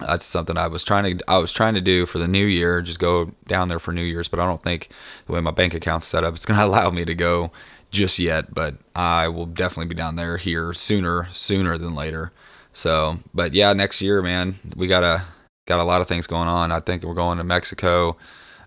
that's 0.00 0.24
something 0.24 0.58
I 0.58 0.66
was 0.66 0.82
trying 0.82 1.18
to 1.18 1.30
I 1.30 1.38
was 1.38 1.52
trying 1.52 1.74
to 1.74 1.80
do 1.80 2.04
for 2.06 2.18
the 2.18 2.26
new 2.26 2.44
year, 2.44 2.82
just 2.82 2.98
go 2.98 3.32
down 3.46 3.68
there 3.68 3.78
for 3.78 3.92
New 3.92 4.02
Year's, 4.02 4.28
but 4.28 4.40
I 4.40 4.46
don't 4.46 4.62
think 4.62 4.88
the 5.26 5.32
way 5.32 5.40
my 5.40 5.52
bank 5.52 5.72
account's 5.72 6.06
set 6.06 6.24
up, 6.24 6.34
it's 6.34 6.44
to 6.44 6.52
allow 6.64 6.90
me 6.90 7.04
to 7.04 7.14
go 7.14 7.52
just 7.94 8.18
yet, 8.18 8.52
but 8.52 8.74
I 8.94 9.28
will 9.28 9.46
definitely 9.46 9.86
be 9.86 9.94
down 9.94 10.16
there 10.16 10.36
here 10.36 10.74
sooner 10.74 11.28
sooner 11.32 11.78
than 11.78 11.94
later. 11.94 12.32
So, 12.72 13.18
but 13.32 13.54
yeah, 13.54 13.72
next 13.72 14.02
year, 14.02 14.20
man, 14.20 14.56
we 14.76 14.86
got 14.86 15.04
a 15.04 15.22
got 15.66 15.80
a 15.80 15.84
lot 15.84 16.02
of 16.02 16.08
things 16.08 16.26
going 16.26 16.48
on. 16.48 16.72
I 16.72 16.80
think 16.80 17.04
we're 17.04 17.14
going 17.14 17.38
to 17.38 17.44
Mexico, 17.44 18.16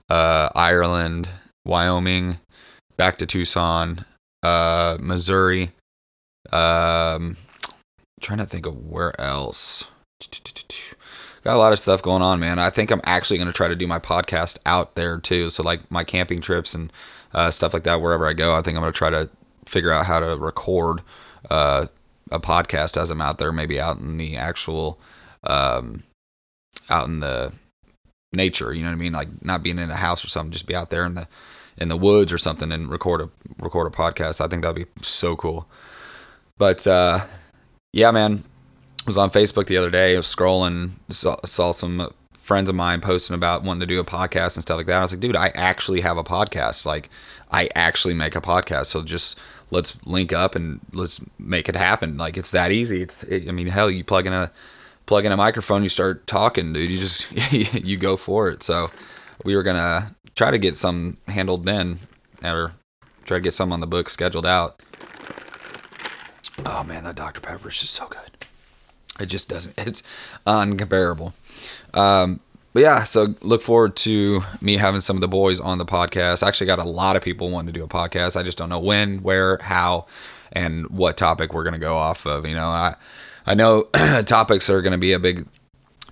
uh, 0.09 0.49
Ireland, 0.55 1.29
Wyoming, 1.65 2.39
back 2.95 3.17
to 3.19 3.25
Tucson, 3.25 4.05
uh, 4.41 4.97
Missouri. 4.99 5.71
Um, 6.51 7.35
trying 8.21 8.39
to 8.39 8.45
think 8.45 8.65
of 8.65 8.77
where 8.77 9.19
else. 9.19 9.87
Got 11.47 11.55
a 11.55 11.59
lot 11.59 11.71
of 11.71 11.79
stuff 11.79 12.01
going 12.01 12.21
on, 12.21 12.41
man. 12.41 12.59
I 12.59 12.69
think 12.69 12.91
I'm 12.91 12.99
actually 13.05 13.37
going 13.37 13.47
to 13.47 13.53
try 13.53 13.69
to 13.69 13.75
do 13.77 13.87
my 13.87 13.99
podcast 13.99 14.59
out 14.65 14.95
there 14.95 15.17
too. 15.17 15.49
So 15.49 15.63
like 15.63 15.89
my 15.89 16.03
camping 16.03 16.41
trips 16.41 16.75
and 16.75 16.91
uh, 17.33 17.51
stuff 17.51 17.73
like 17.73 17.83
that. 17.83 18.01
Wherever 18.01 18.27
I 18.27 18.33
go, 18.33 18.53
I 18.53 18.61
think 18.61 18.75
I'm 18.75 18.81
going 18.81 18.91
to 18.91 18.97
try 18.97 19.09
to 19.11 19.29
figure 19.65 19.93
out 19.93 20.07
how 20.07 20.19
to 20.19 20.35
record 20.35 21.03
uh, 21.49 21.87
a 22.31 22.39
podcast 22.41 23.01
as 23.01 23.11
I'm 23.11 23.21
out 23.21 23.37
there, 23.37 23.53
maybe 23.53 23.79
out 23.79 23.97
in 23.97 24.17
the 24.17 24.35
actual, 24.35 24.99
um, 25.45 26.03
out 26.89 27.07
in 27.07 27.21
the 27.21 27.53
nature. 28.33 28.73
You 28.73 28.81
know 28.81 28.89
what 28.89 28.95
I 28.95 28.99
mean? 28.99 29.13
Like 29.13 29.41
not 29.41 29.63
being 29.63 29.79
in 29.79 29.89
a 29.89 29.95
house 29.95 30.25
or 30.25 30.27
something, 30.27 30.51
just 30.51 30.67
be 30.67 30.75
out 30.75 30.89
there 30.89 31.05
in 31.05 31.13
the 31.13 31.29
in 31.77 31.87
the 31.87 31.95
woods 31.95 32.33
or 32.33 32.37
something 32.37 32.73
and 32.73 32.89
record 32.89 33.21
a 33.21 33.29
record 33.63 33.87
a 33.87 33.95
podcast. 33.95 34.41
I 34.41 34.49
think 34.49 34.63
that'd 34.63 34.75
be 34.75 34.91
so 35.01 35.37
cool. 35.37 35.65
But 36.57 36.85
uh, 36.85 37.21
yeah, 37.93 38.11
man, 38.11 38.43
was 39.07 39.17
on 39.17 39.31
Facebook 39.31 39.67
the 39.67 39.77
other 39.77 39.89
day. 39.89 40.13
I 40.13 40.17
was 40.17 40.27
scrolling, 40.27 40.91
saw, 41.09 41.37
saw 41.43 41.71
some 41.71 42.11
friends 42.33 42.69
of 42.69 42.75
mine 42.75 43.01
posting 43.01 43.35
about 43.35 43.63
wanting 43.63 43.79
to 43.79 43.85
do 43.85 43.99
a 43.99 44.05
podcast 44.05 44.55
and 44.55 44.61
stuff 44.61 44.77
like 44.77 44.85
that. 44.85 44.97
I 44.97 45.01
was 45.01 45.11
like, 45.11 45.21
dude, 45.21 45.35
I 45.35 45.47
actually 45.55 46.01
have 46.01 46.17
a 46.17 46.23
podcast. 46.23 46.85
Like, 46.85 47.09
I 47.49 47.69
actually 47.73 48.13
make 48.13 48.35
a 48.35 48.41
podcast. 48.41 48.87
So 48.87 49.01
just 49.01 49.39
let's 49.71 50.05
link 50.05 50.33
up 50.33 50.55
and 50.55 50.81
let's 50.91 51.21
make 51.39 51.69
it 51.69 51.75
happen. 51.75 52.17
Like, 52.17 52.37
it's 52.37 52.51
that 52.51 52.71
easy. 52.71 53.01
It's, 53.01 53.23
it, 53.23 53.47
I 53.47 53.51
mean, 53.51 53.67
hell, 53.67 53.89
you 53.89 54.03
plug 54.03 54.27
in 54.27 54.33
a 54.33 54.51
plug 55.07 55.25
in 55.25 55.31
a 55.31 55.37
microphone, 55.37 55.83
you 55.83 55.89
start 55.89 56.27
talking, 56.27 56.73
dude. 56.73 56.91
You 56.91 56.99
just 56.99 57.53
you 57.73 57.97
go 57.97 58.15
for 58.17 58.49
it. 58.49 58.61
So 58.61 58.91
we 59.43 59.55
were 59.55 59.63
gonna 59.63 60.15
try 60.35 60.51
to 60.51 60.59
get 60.59 60.75
some 60.75 61.17
handled 61.27 61.65
then, 61.65 61.99
or 62.43 62.73
try 63.25 63.37
to 63.37 63.41
get 63.41 63.53
some 63.53 63.73
on 63.73 63.79
the 63.79 63.87
book 63.87 64.09
scheduled 64.09 64.45
out. 64.45 64.81
Oh 66.65 66.83
man, 66.83 67.05
that 67.05 67.15
Dr 67.15 67.41
Pepper 67.41 67.69
is 67.69 67.79
just 67.79 67.93
so 67.93 68.07
good. 68.07 68.36
It 69.19 69.27
just 69.27 69.49
doesn't. 69.49 69.77
It's 69.87 70.03
uncomparable. 70.45 71.33
Um, 71.93 72.39
but 72.73 72.83
yeah, 72.83 73.03
so 73.03 73.33
look 73.41 73.61
forward 73.61 73.95
to 73.97 74.41
me 74.61 74.77
having 74.77 75.01
some 75.01 75.17
of 75.17 75.21
the 75.21 75.27
boys 75.27 75.59
on 75.59 75.79
the 75.79 75.85
podcast. 75.85 76.43
I 76.43 76.47
actually 76.47 76.67
got 76.67 76.79
a 76.79 76.83
lot 76.83 77.15
of 77.15 77.23
people 77.23 77.49
wanting 77.49 77.73
to 77.73 77.79
do 77.79 77.83
a 77.83 77.87
podcast. 77.87 78.37
I 78.37 78.43
just 78.43 78.57
don't 78.57 78.69
know 78.69 78.79
when, 78.79 79.23
where, 79.23 79.57
how, 79.63 80.05
and 80.51 80.87
what 80.89 81.17
topic 81.17 81.53
we're 81.53 81.63
gonna 81.63 81.79
go 81.79 81.97
off 81.97 82.25
of. 82.25 82.45
You 82.45 82.55
know, 82.55 82.67
I 82.67 82.95
I 83.45 83.55
know 83.55 83.83
topics 84.25 84.69
are 84.69 84.81
gonna 84.81 84.97
be 84.97 85.13
a 85.13 85.19
big 85.19 85.47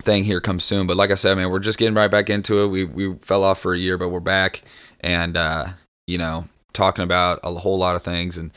thing 0.02 0.24
here 0.24 0.42
come 0.42 0.60
soon. 0.60 0.88
But 0.88 0.98
like 0.98 1.12
I 1.12 1.16
said, 1.16 1.38
man, 1.38 1.50
we're 1.50 1.60
just 1.60 1.78
getting 1.78 1.96
right 1.96 2.10
back 2.10 2.30
into 2.30 2.64
it. 2.64 2.68
We 2.68 2.86
we 2.86 3.16
fell 3.16 3.44
off 3.44 3.60
for 3.60 3.74
a 3.74 3.78
year, 3.78 3.98
but 3.98 4.10
we're 4.10 4.20
back, 4.20 4.62
and 5.02 5.38
uh, 5.38 5.68
you 6.08 6.18
know, 6.18 6.46
talking 6.74 7.04
about 7.04 7.40
a 7.44 7.54
whole 7.54 7.78
lot 7.78 7.96
of 7.96 8.04
things 8.04 8.38
and 8.38 8.52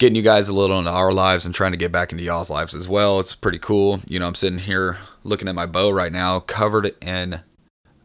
getting 0.00 0.16
you 0.16 0.22
guys 0.22 0.48
a 0.48 0.54
little 0.54 0.78
into 0.78 0.90
our 0.90 1.12
lives 1.12 1.44
and 1.44 1.54
trying 1.54 1.72
to 1.72 1.76
get 1.76 1.92
back 1.92 2.10
into 2.10 2.24
y'all's 2.24 2.50
lives 2.50 2.74
as 2.74 2.88
well. 2.88 3.20
It's 3.20 3.34
pretty 3.34 3.58
cool. 3.58 4.00
You 4.06 4.18
know, 4.18 4.26
I'm 4.26 4.34
sitting 4.34 4.58
here 4.58 4.96
looking 5.24 5.46
at 5.46 5.54
my 5.54 5.66
bow 5.66 5.90
right 5.90 6.10
now, 6.10 6.40
covered 6.40 6.94
in 7.04 7.40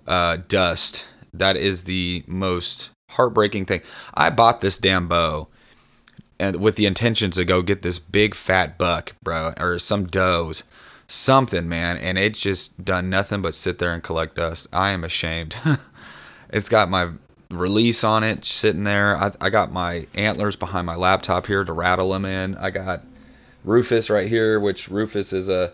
uh, 0.06 0.40
dust. 0.50 1.08
That 1.34 1.56
is 1.56 1.86
the 1.86 2.26
most 2.28 2.90
heartbreaking 3.12 3.66
thing. 3.66 3.82
I 4.14 4.30
bought 4.30 4.60
this 4.60 4.78
damn 4.78 5.08
bow 5.08 5.48
and 6.38 6.58
with 6.58 6.76
the 6.76 6.86
intentions 6.86 7.38
to 7.38 7.46
go 7.46 7.62
get 7.62 7.82
this 7.82 7.98
big 7.98 8.36
fat 8.36 8.78
buck, 8.78 9.16
bro, 9.24 9.54
or 9.58 9.80
some 9.80 10.06
does, 10.06 10.66
something, 11.08 11.70
man, 11.70 11.96
and 11.96 12.18
it's 12.18 12.42
just 12.42 12.84
done 12.84 13.10
nothing 13.10 13.42
but 13.42 13.56
sit 13.56 13.80
there 13.80 13.94
and 13.94 14.04
collect 14.04 14.36
dust. 14.36 14.68
I 14.74 14.90
am 14.90 15.06
ashamed. 15.06 15.56
it's 16.50 16.68
got 16.68 16.90
my 16.90 17.12
release 17.60 18.04
on 18.04 18.24
it 18.24 18.46
sitting 18.46 18.84
there. 18.84 19.18
I, 19.18 19.32
I 19.42 19.50
got 19.50 19.72
my 19.72 20.08
antlers 20.16 20.56
behind 20.56 20.86
my 20.86 20.96
laptop 20.96 21.48
here 21.48 21.64
to 21.64 21.74
rattle 21.74 22.12
them 22.12 22.26
in. 22.26 22.56
I 22.56 22.72
got 22.72 23.04
Rufus 23.64 24.10
right 24.10 24.28
here, 24.28 24.60
which 24.60 24.90
Rufus 24.90 25.34
is 25.34 25.50
a 25.50 25.74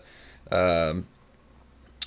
um, 0.50 1.06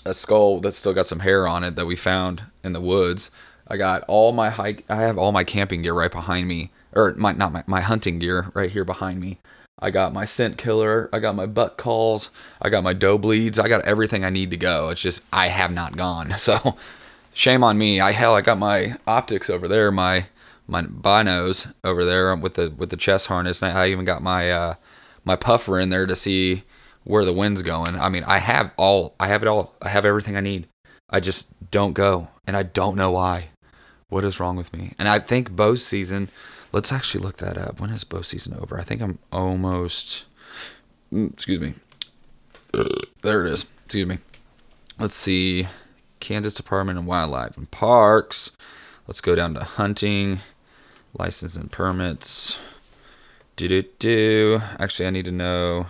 a 0.05 0.13
skull 0.13 0.59
that's 0.59 0.77
still 0.77 0.93
got 0.93 1.07
some 1.07 1.19
hair 1.19 1.47
on 1.47 1.63
it 1.63 1.75
that 1.75 1.85
we 1.85 1.95
found 1.95 2.43
in 2.63 2.73
the 2.73 2.81
woods. 2.81 3.31
I 3.67 3.77
got 3.77 4.03
all 4.07 4.31
my 4.31 4.49
hike. 4.49 4.83
I 4.89 4.97
have 4.97 5.17
all 5.17 5.31
my 5.31 5.43
camping 5.43 5.81
gear 5.81 5.93
right 5.93 6.11
behind 6.11 6.47
me, 6.47 6.71
or 6.93 7.13
my 7.15 7.31
not 7.33 7.51
my, 7.51 7.63
my 7.65 7.81
hunting 7.81 8.19
gear 8.19 8.51
right 8.53 8.69
here 8.69 8.85
behind 8.85 9.19
me. 9.19 9.39
I 9.79 9.91
got 9.91 10.13
my 10.13 10.25
scent 10.25 10.57
killer. 10.57 11.09
I 11.11 11.19
got 11.19 11.35
my 11.35 11.45
butt 11.45 11.77
calls. 11.77 12.29
I 12.61 12.69
got 12.69 12.83
my 12.83 12.93
doe 12.93 13.17
bleeds. 13.17 13.59
I 13.59 13.67
got 13.67 13.83
everything 13.83 14.23
I 14.23 14.29
need 14.29 14.51
to 14.51 14.57
go. 14.57 14.89
It's 14.89 15.01
just 15.01 15.23
I 15.33 15.47
have 15.47 15.73
not 15.73 15.97
gone. 15.97 16.33
So 16.37 16.77
shame 17.35 17.63
on 17.63 17.77
me. 17.77 17.99
I 17.99 18.11
hell 18.11 18.33
I 18.33 18.41
got 18.41 18.57
my 18.57 18.95
optics 19.05 19.49
over 19.51 19.67
there. 19.67 19.91
My 19.91 20.25
my 20.67 20.81
binos 20.81 21.71
over 21.83 22.03
there 22.03 22.35
with 22.35 22.55
the 22.55 22.71
with 22.71 22.89
the 22.89 22.97
chest 22.97 23.27
harness. 23.27 23.61
And 23.61 23.77
I 23.77 23.89
even 23.89 24.05
got 24.05 24.23
my 24.23 24.49
uh, 24.49 24.73
my 25.23 25.35
puffer 25.35 25.79
in 25.79 25.89
there 25.89 26.07
to 26.07 26.15
see 26.15 26.63
where 27.03 27.23
the 27.25 27.33
wind's 27.33 27.61
going. 27.61 27.95
I 27.95 28.09
mean, 28.09 28.23
I 28.23 28.39
have 28.39 28.71
all. 28.77 29.13
I 29.19 29.27
have 29.27 29.43
it 29.43 29.47
all. 29.47 29.75
I 29.81 29.89
have 29.89 30.05
everything 30.05 30.35
I 30.35 30.41
need. 30.41 30.67
I 31.09 31.19
just 31.19 31.51
don't 31.69 31.93
go, 31.93 32.29
and 32.47 32.57
I 32.57 32.63
don't 32.63 32.95
know 32.95 33.11
why. 33.11 33.49
What 34.09 34.23
is 34.23 34.39
wrong 34.39 34.55
with 34.55 34.73
me? 34.73 34.93
And 34.97 35.07
I 35.07 35.19
think 35.19 35.55
bow 35.55 35.75
season. 35.75 36.29
Let's 36.71 36.91
actually 36.91 37.23
look 37.23 37.37
that 37.37 37.57
up. 37.57 37.79
When 37.79 37.89
is 37.91 38.03
bow 38.03 38.21
season 38.21 38.57
over? 38.59 38.77
I 38.79 38.83
think 38.83 39.01
I'm 39.01 39.19
almost. 39.31 40.25
mm, 41.13 41.31
Excuse 41.31 41.59
me. 41.59 41.73
There 43.21 43.45
it 43.45 43.51
is. 43.51 43.65
Excuse 43.85 44.07
me. 44.07 44.17
Let's 44.99 45.13
see. 45.13 45.67
Kansas 46.25 46.55
Department 46.55 46.97
of 46.97 47.05
Wildlife 47.05 47.55
and 47.55 47.69
Parks. 47.69 48.57
Let's 49.05 49.21
go 49.21 49.35
down 49.35 49.53
to 49.53 49.63
hunting, 49.63 50.39
license 51.13 51.55
and 51.55 51.71
permits. 51.71 52.57
Do 53.55 53.67
do 53.67 53.83
do. 53.99 54.59
Actually, 54.79 55.05
I 55.05 55.11
need 55.11 55.25
to 55.25 55.31
know. 55.31 55.85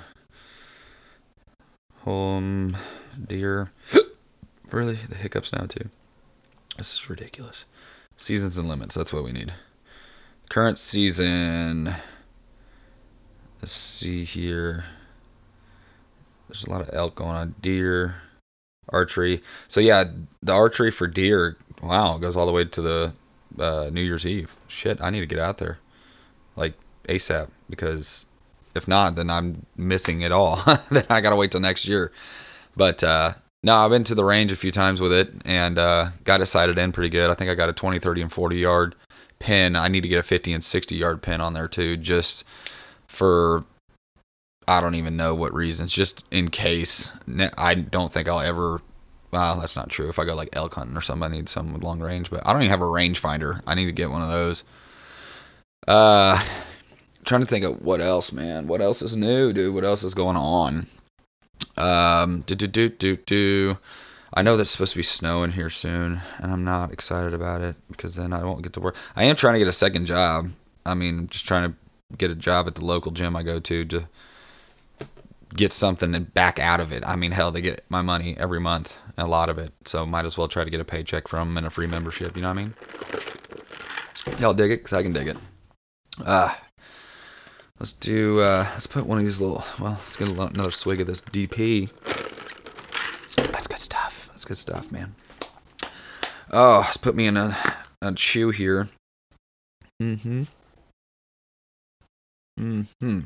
Home 2.02 2.76
deer. 3.26 3.72
really, 4.72 4.96
the 4.96 5.16
hiccups 5.16 5.54
now 5.54 5.68
too. 5.68 5.90
This 6.78 6.96
is 6.96 7.10
ridiculous. 7.10 7.64
Seasons 8.18 8.58
and 8.58 8.68
limits. 8.68 8.96
That's 8.96 9.14
what 9.14 9.24
we 9.24 9.32
need. 9.32 9.54
Current 10.50 10.78
season. 10.78 11.96
Let's 13.62 13.72
see 13.72 14.26
here. 14.26 14.84
There's 16.50 16.66
a 16.66 16.70
lot 16.70 16.82
of 16.82 16.90
elk 16.92 17.16
going 17.16 17.38
on. 17.38 17.56
Deer, 17.62 18.16
archery. 18.90 19.42
So 19.68 19.80
yeah, 19.80 20.06
the 20.42 20.54
archery 20.54 20.92
for 20.92 21.08
deer. 21.08 21.58
Wow, 21.82 22.18
goes 22.18 22.36
all 22.36 22.46
the 22.46 22.52
way 22.52 22.66
to 22.66 22.82
the 22.82 23.14
uh, 23.60 23.90
New 23.92 24.02
Year's 24.02 24.26
Eve. 24.26 24.56
Shit, 24.68 25.02
I 25.02 25.10
need 25.10 25.20
to 25.22 25.26
get 25.26 25.40
out 25.40 25.58
there, 25.58 25.80
like 26.56 26.74
ASAP. 27.08 27.50
Because 27.70 28.26
if 28.76 28.88
not, 28.88 29.16
then 29.16 29.30
I'm 29.30 29.66
missing 29.76 30.22
it 30.22 30.32
all. 30.32 30.62
then 30.92 31.06
I 31.10 31.22
gotta 31.22 31.36
wait 31.36 31.52
till 31.52 31.62
next 31.62 31.88
year. 31.88 32.12
But 32.76 33.04
uh, 33.04 33.34
no, 33.64 33.76
I've 33.78 33.90
been 33.90 34.04
to 34.06 34.16
the 34.16 34.24
range 34.24 34.52
a 34.52 34.56
few 34.56 34.72
times 34.72 35.02
with 35.02 35.14
it 35.14 35.32
and 35.44 35.80
uh, 35.80 36.10
got 36.24 36.42
it 36.42 36.46
sighted 36.46 36.78
in 36.78 36.92
pretty 36.92 37.10
good. 37.10 37.30
I 37.30 37.34
think 37.34 37.50
I 37.50 37.56
got 37.56 37.70
a 37.70 37.74
20, 37.74 38.00
30, 38.00 38.22
and 38.22 38.32
40 38.32 38.58
yard 38.58 38.96
pin. 39.40 39.76
I 39.76 39.88
need 39.88 40.02
to 40.02 40.08
get 40.08 40.20
a 40.20 40.24
50 40.24 40.54
and 40.54 40.64
60 40.64 40.96
yard 40.96 41.22
pin 41.22 41.42
on 41.42 41.54
there 41.54 41.68
too, 41.68 41.98
just 41.98 42.44
for 43.08 43.64
I 44.68 44.82
don't 44.82 44.96
even 44.96 45.16
know 45.16 45.36
what 45.36 45.54
reasons, 45.54 45.94
just 45.94 46.26
in 46.32 46.50
case. 46.50 47.12
I 47.58 47.76
don't 47.76 48.12
think 48.12 48.28
I'll 48.28 48.40
ever. 48.40 48.82
Well, 49.32 49.60
that's 49.60 49.76
not 49.76 49.90
true. 49.90 50.10
If 50.10 50.18
I 50.18 50.26
go 50.26 50.36
like 50.36 50.50
elk 50.54 50.76
hunting 50.76 50.98
or 50.98 51.02
something, 51.02 51.32
I 51.32 51.36
need 51.36 51.50
something 51.50 51.74
with 51.74 51.84
long 51.84 52.00
range. 52.00 52.30
But 52.30 52.46
I 52.46 52.54
don't 52.54 52.62
even 52.62 52.72
have 52.72 52.82
a 52.82 52.86
rangefinder. 52.86 53.62
I 53.68 53.76
need 53.76 53.86
to 53.86 53.92
get 53.92 54.10
one 54.10 54.22
of 54.22 54.30
those. 54.30 54.64
Uh, 55.88 56.42
trying 57.26 57.42
to 57.42 57.48
think 57.48 57.66
of 57.66 57.82
what 57.82 58.02
else, 58.02 58.32
man. 58.32 58.68
What 58.68 58.82
else 58.82 59.02
is 59.02 59.16
new, 59.16 59.54
dude? 59.54 59.76
What 59.76 59.86
else 59.86 60.04
is 60.04 60.14
going 60.14 60.38
on? 60.38 60.88
Um, 61.78 62.42
do 62.42 62.56
do 62.56 62.68
do 62.68 62.90
do 62.90 63.18
do. 63.18 63.78
I 64.34 64.42
know 64.42 64.58
there's 64.58 64.70
supposed 64.70 64.94
to 64.94 65.00
be 65.00 65.04
snow 65.04 65.44
in 65.44 65.52
here 65.52 65.70
soon, 65.70 66.22
and 66.40 66.52
I'm 66.52 66.64
not 66.64 66.92
excited 66.92 67.34
about 67.34 67.62
it 67.62 67.76
because 67.90 68.16
then 68.16 68.34
I 68.34 68.44
won't 68.44 68.64
get 68.64 68.74
to 68.74 68.80
work. 68.80 68.96
I 69.16 69.26
am 69.26 69.36
trying 69.36 69.54
to 69.54 69.60
get 69.60 69.68
a 69.68 69.74
second 69.74 70.08
job. 70.08 70.50
I 70.86 70.94
mean, 70.94 71.28
just 71.28 71.48
trying 71.48 71.72
to 71.72 71.78
get 72.18 72.32
a 72.32 72.36
job 72.36 72.68
at 72.68 72.76
the 72.76 72.86
local 72.86 73.12
gym 73.12 73.36
I 73.36 73.44
go 73.44 73.60
to 73.60 73.86
to 73.86 74.08
get 75.56 75.74
something 75.74 76.14
and 76.14 76.34
back 76.34 76.60
out 76.60 76.80
of 76.80 76.92
it. 76.92 77.06
I 77.06 77.16
mean, 77.16 77.32
hell, 77.32 77.52
they 77.52 77.62
get 77.62 77.86
my 77.90 78.02
money 78.02 78.36
every 78.38 78.60
month, 78.60 79.00
a 79.18 79.28
lot 79.28 79.50
of 79.50 79.58
it. 79.58 79.74
So 79.86 80.06
might 80.06 80.26
as 80.26 80.38
well 80.38 80.48
try 80.48 80.64
to 80.64 80.70
get 80.70 80.80
a 80.80 80.86
paycheck 80.86 81.28
from 81.28 81.50
them 81.50 81.58
and 81.58 81.68
a 81.68 81.70
free 81.70 81.88
membership. 81.88 82.36
You 82.36 82.42
know 82.42 82.50
what 82.50 82.58
I 82.58 82.64
mean? 82.64 82.74
Y'all 84.40 84.54
dig 84.54 84.72
it? 84.72 84.84
Cause 84.84 84.94
I 84.94 85.04
can 85.04 85.14
dig 85.14 85.28
it. 85.28 85.38
Uh, 86.24 86.54
let's 87.80 87.94
do. 87.94 88.40
Uh, 88.40 88.68
let's 88.74 88.88
put 88.88 89.06
one 89.06 89.18
of 89.18 89.24
these 89.24 89.40
little. 89.40 89.64
Well, 89.80 89.92
let's 89.92 90.18
get 90.18 90.28
another 90.30 90.72
swig 90.72 91.00
of 91.00 91.08
this 91.08 91.22
DP. 91.22 91.92
That's 93.52 93.68
good 93.68 93.80
stuff. 93.80 94.30
That's 94.30 94.46
good 94.46 94.58
stuff, 94.58 94.92
man. 94.92 95.16
Oh, 96.52 96.80
let's 96.84 96.98
put 96.98 97.16
me 97.16 97.28
in 97.28 97.38
a 97.38 97.56
a 98.02 98.14
chew 98.14 98.52
here. 98.52 98.88
Mm-hmm. 100.02 100.44
Mm-hmm. 102.60 103.20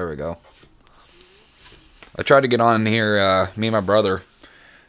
There 0.00 0.08
we 0.08 0.16
go. 0.16 0.38
I 2.18 2.22
tried 2.22 2.40
to 2.40 2.48
get 2.48 2.58
on 2.58 2.86
here. 2.86 3.18
Uh, 3.18 3.48
me 3.54 3.66
and 3.66 3.74
my 3.74 3.82
brother 3.82 4.22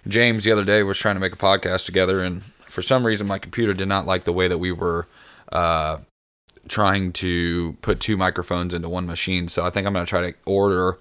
James 0.07 0.45
the 0.45 0.53
other 0.53 0.63
day 0.63 0.83
was 0.83 0.97
trying 0.97 1.15
to 1.15 1.19
make 1.19 1.33
a 1.33 1.35
podcast 1.35 1.85
together, 1.85 2.21
and 2.21 2.41
for 2.41 2.81
some 2.81 3.05
reason 3.05 3.27
my 3.27 3.37
computer 3.37 3.73
did 3.73 3.89
not 3.89 4.05
like 4.05 4.23
the 4.23 4.31
way 4.31 4.47
that 4.47 4.59
we 4.59 4.71
were 4.71 5.07
uh, 5.51 5.97
trying 6.69 7.11
to 7.11 7.73
put 7.81 7.99
two 7.99 8.15
microphones 8.15 8.73
into 8.73 8.87
one 8.87 9.05
machine. 9.05 9.49
So 9.49 9.65
I 9.65 9.69
think 9.69 9.85
I'm 9.85 9.91
gonna 9.91 10.05
try 10.05 10.31
to 10.31 10.33
order 10.45 10.97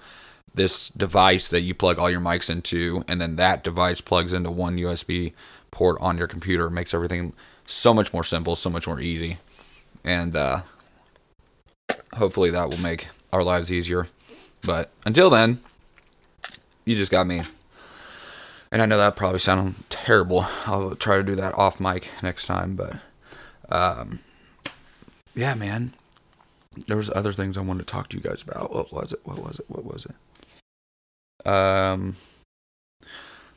this 0.52 0.88
device 0.88 1.46
that 1.46 1.60
you 1.60 1.72
plug 1.72 2.00
all 2.00 2.10
your 2.10 2.20
mics 2.20 2.50
into, 2.50 3.04
and 3.06 3.20
then 3.20 3.36
that 3.36 3.62
device 3.62 4.00
plugs 4.00 4.32
into 4.32 4.50
one 4.50 4.76
USB 4.76 5.34
port 5.70 5.96
on 6.00 6.18
your 6.18 6.26
computer. 6.26 6.66
It 6.66 6.72
makes 6.72 6.92
everything 6.92 7.32
so 7.64 7.94
much 7.94 8.12
more 8.12 8.24
simple, 8.24 8.56
so 8.56 8.70
much 8.70 8.88
more 8.88 8.98
easy, 8.98 9.36
and 10.02 10.34
uh, 10.34 10.62
hopefully 12.14 12.50
that 12.50 12.68
will 12.68 12.78
make 12.78 13.06
our 13.32 13.42
lives 13.42 13.72
easier. 13.72 14.08
But 14.62 14.90
until 15.04 15.30
then, 15.30 15.60
you 16.84 16.96
just 16.96 17.10
got 17.10 17.26
me. 17.26 17.42
And 18.72 18.80
I 18.80 18.86
know 18.86 18.98
that 18.98 19.16
probably 19.16 19.40
sounded 19.40 19.74
terrible. 19.90 20.46
I'll 20.66 20.94
try 20.94 21.16
to 21.16 21.22
do 21.22 21.34
that 21.34 21.54
off 21.54 21.80
mic 21.80 22.08
next 22.22 22.46
time, 22.46 22.76
but 22.76 22.96
um, 23.68 24.20
yeah, 25.34 25.54
man. 25.54 25.92
There 26.86 26.96
was 26.96 27.10
other 27.10 27.32
things 27.32 27.58
I 27.58 27.62
wanted 27.62 27.86
to 27.86 27.92
talk 27.92 28.08
to 28.10 28.16
you 28.16 28.22
guys 28.22 28.42
about. 28.42 28.72
What 28.72 28.92
was 28.92 29.12
it? 29.12 29.20
What 29.24 29.38
was 29.38 29.58
it? 29.58 29.66
What 29.68 29.84
was 29.84 30.06
it? 30.06 31.46
Um, 31.46 32.16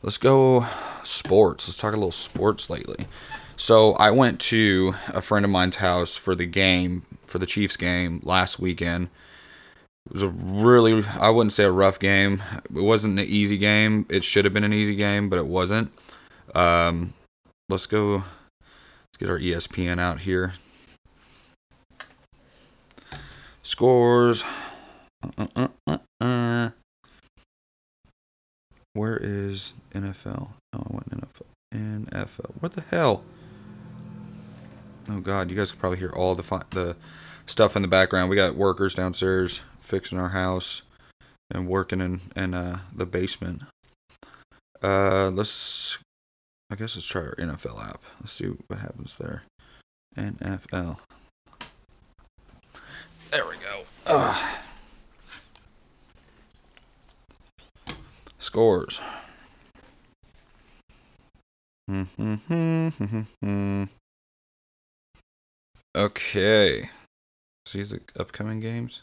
let's 0.01 0.17
go 0.17 0.65
sports. 1.03 1.67
Let's 1.67 1.77
talk 1.77 1.93
a 1.93 1.97
little 1.97 2.11
sports 2.11 2.71
lately. 2.71 3.05
So 3.55 3.93
I 3.93 4.09
went 4.09 4.39
to 4.41 4.95
a 5.13 5.21
friend 5.21 5.45
of 5.45 5.51
mine's 5.51 5.75
house 5.75 6.17
for 6.17 6.33
the 6.33 6.47
game 6.47 7.05
for 7.27 7.37
the 7.37 7.45
Chiefs 7.45 7.77
game 7.77 8.19
last 8.23 8.59
weekend. 8.59 9.09
It 10.05 10.13
was 10.13 10.21
a 10.21 10.29
really, 10.29 11.01
I 11.19 11.29
wouldn't 11.29 11.53
say 11.53 11.63
a 11.63 11.71
rough 11.71 11.97
game. 11.97 12.43
It 12.65 12.83
wasn't 12.83 13.19
an 13.19 13.25
easy 13.25 13.57
game. 13.57 14.05
It 14.09 14.23
should 14.23 14.45
have 14.45 14.53
been 14.53 14.65
an 14.65 14.73
easy 14.73 14.95
game, 14.95 15.29
but 15.29 15.39
it 15.39 15.47
wasn't. 15.47 15.91
Um, 16.53 17.13
let's 17.69 17.85
go. 17.85 18.23
Let's 18.61 19.17
get 19.17 19.29
our 19.29 19.39
ESPN 19.39 19.99
out 19.99 20.21
here. 20.21 20.53
Scores. 23.61 24.43
Uh, 25.37 25.67
uh, 25.87 25.97
uh. 26.19 26.69
Where 28.93 29.17
is 29.17 29.75
NFL? 29.93 30.49
Oh, 30.73 30.83
I 30.89 30.93
went 30.93 31.09
NFL. 31.09 31.45
NFL. 31.73 32.51
What 32.59 32.73
the 32.73 32.81
hell? 32.81 33.23
Oh 35.09 35.19
God, 35.19 35.49
you 35.49 35.57
guys 35.57 35.71
can 35.71 35.79
probably 35.79 35.99
hear 35.99 36.11
all 36.11 36.35
the 36.35 36.43
fi- 36.43 36.63
the 36.69 36.95
stuff 37.45 37.75
in 37.75 37.81
the 37.81 37.87
background. 37.87 38.29
We 38.29 38.35
got 38.35 38.55
workers 38.55 38.93
downstairs 38.93 39.61
fixing 39.79 40.19
our 40.19 40.29
house 40.29 40.83
and 41.51 41.67
working 41.67 42.01
in 42.01 42.21
in 42.35 42.53
uh, 42.53 42.79
the 42.95 43.05
basement. 43.05 43.63
Uh, 44.81 45.29
let's. 45.29 45.99
I 46.69 46.75
guess 46.75 46.95
let's 46.95 47.07
try 47.07 47.21
our 47.21 47.35
NFL 47.35 47.87
app. 47.87 48.01
Let's 48.19 48.33
see 48.33 48.45
what 48.45 48.79
happens 48.79 49.17
there. 49.17 49.43
NFL. 50.17 50.97
There 53.31 53.45
we 53.47 53.55
go. 53.57 53.83
Ugh. 54.07 54.59
Scores. 58.39 59.01
okay. 65.95 66.89
See 67.65 67.83
the 67.83 68.01
upcoming 68.19 68.59
games? 68.59 69.01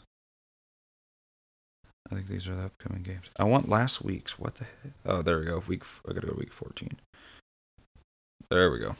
I 2.11 2.15
think 2.15 2.27
these 2.27 2.47
are 2.47 2.55
the 2.55 2.65
upcoming 2.65 3.03
games. 3.03 3.29
I 3.39 3.45
want 3.45 3.69
last 3.69 4.03
week's. 4.03 4.37
What 4.37 4.55
the 4.55 4.65
heck? 4.65 4.93
Oh, 5.05 5.21
there 5.21 5.39
we 5.39 5.45
go. 5.45 5.63
Week. 5.67 5.83
I 6.07 6.13
gotta 6.13 6.27
go 6.27 6.35
week 6.37 6.53
14. 6.53 6.99
There 8.49 8.71
we 8.71 8.79
go. 8.79 8.95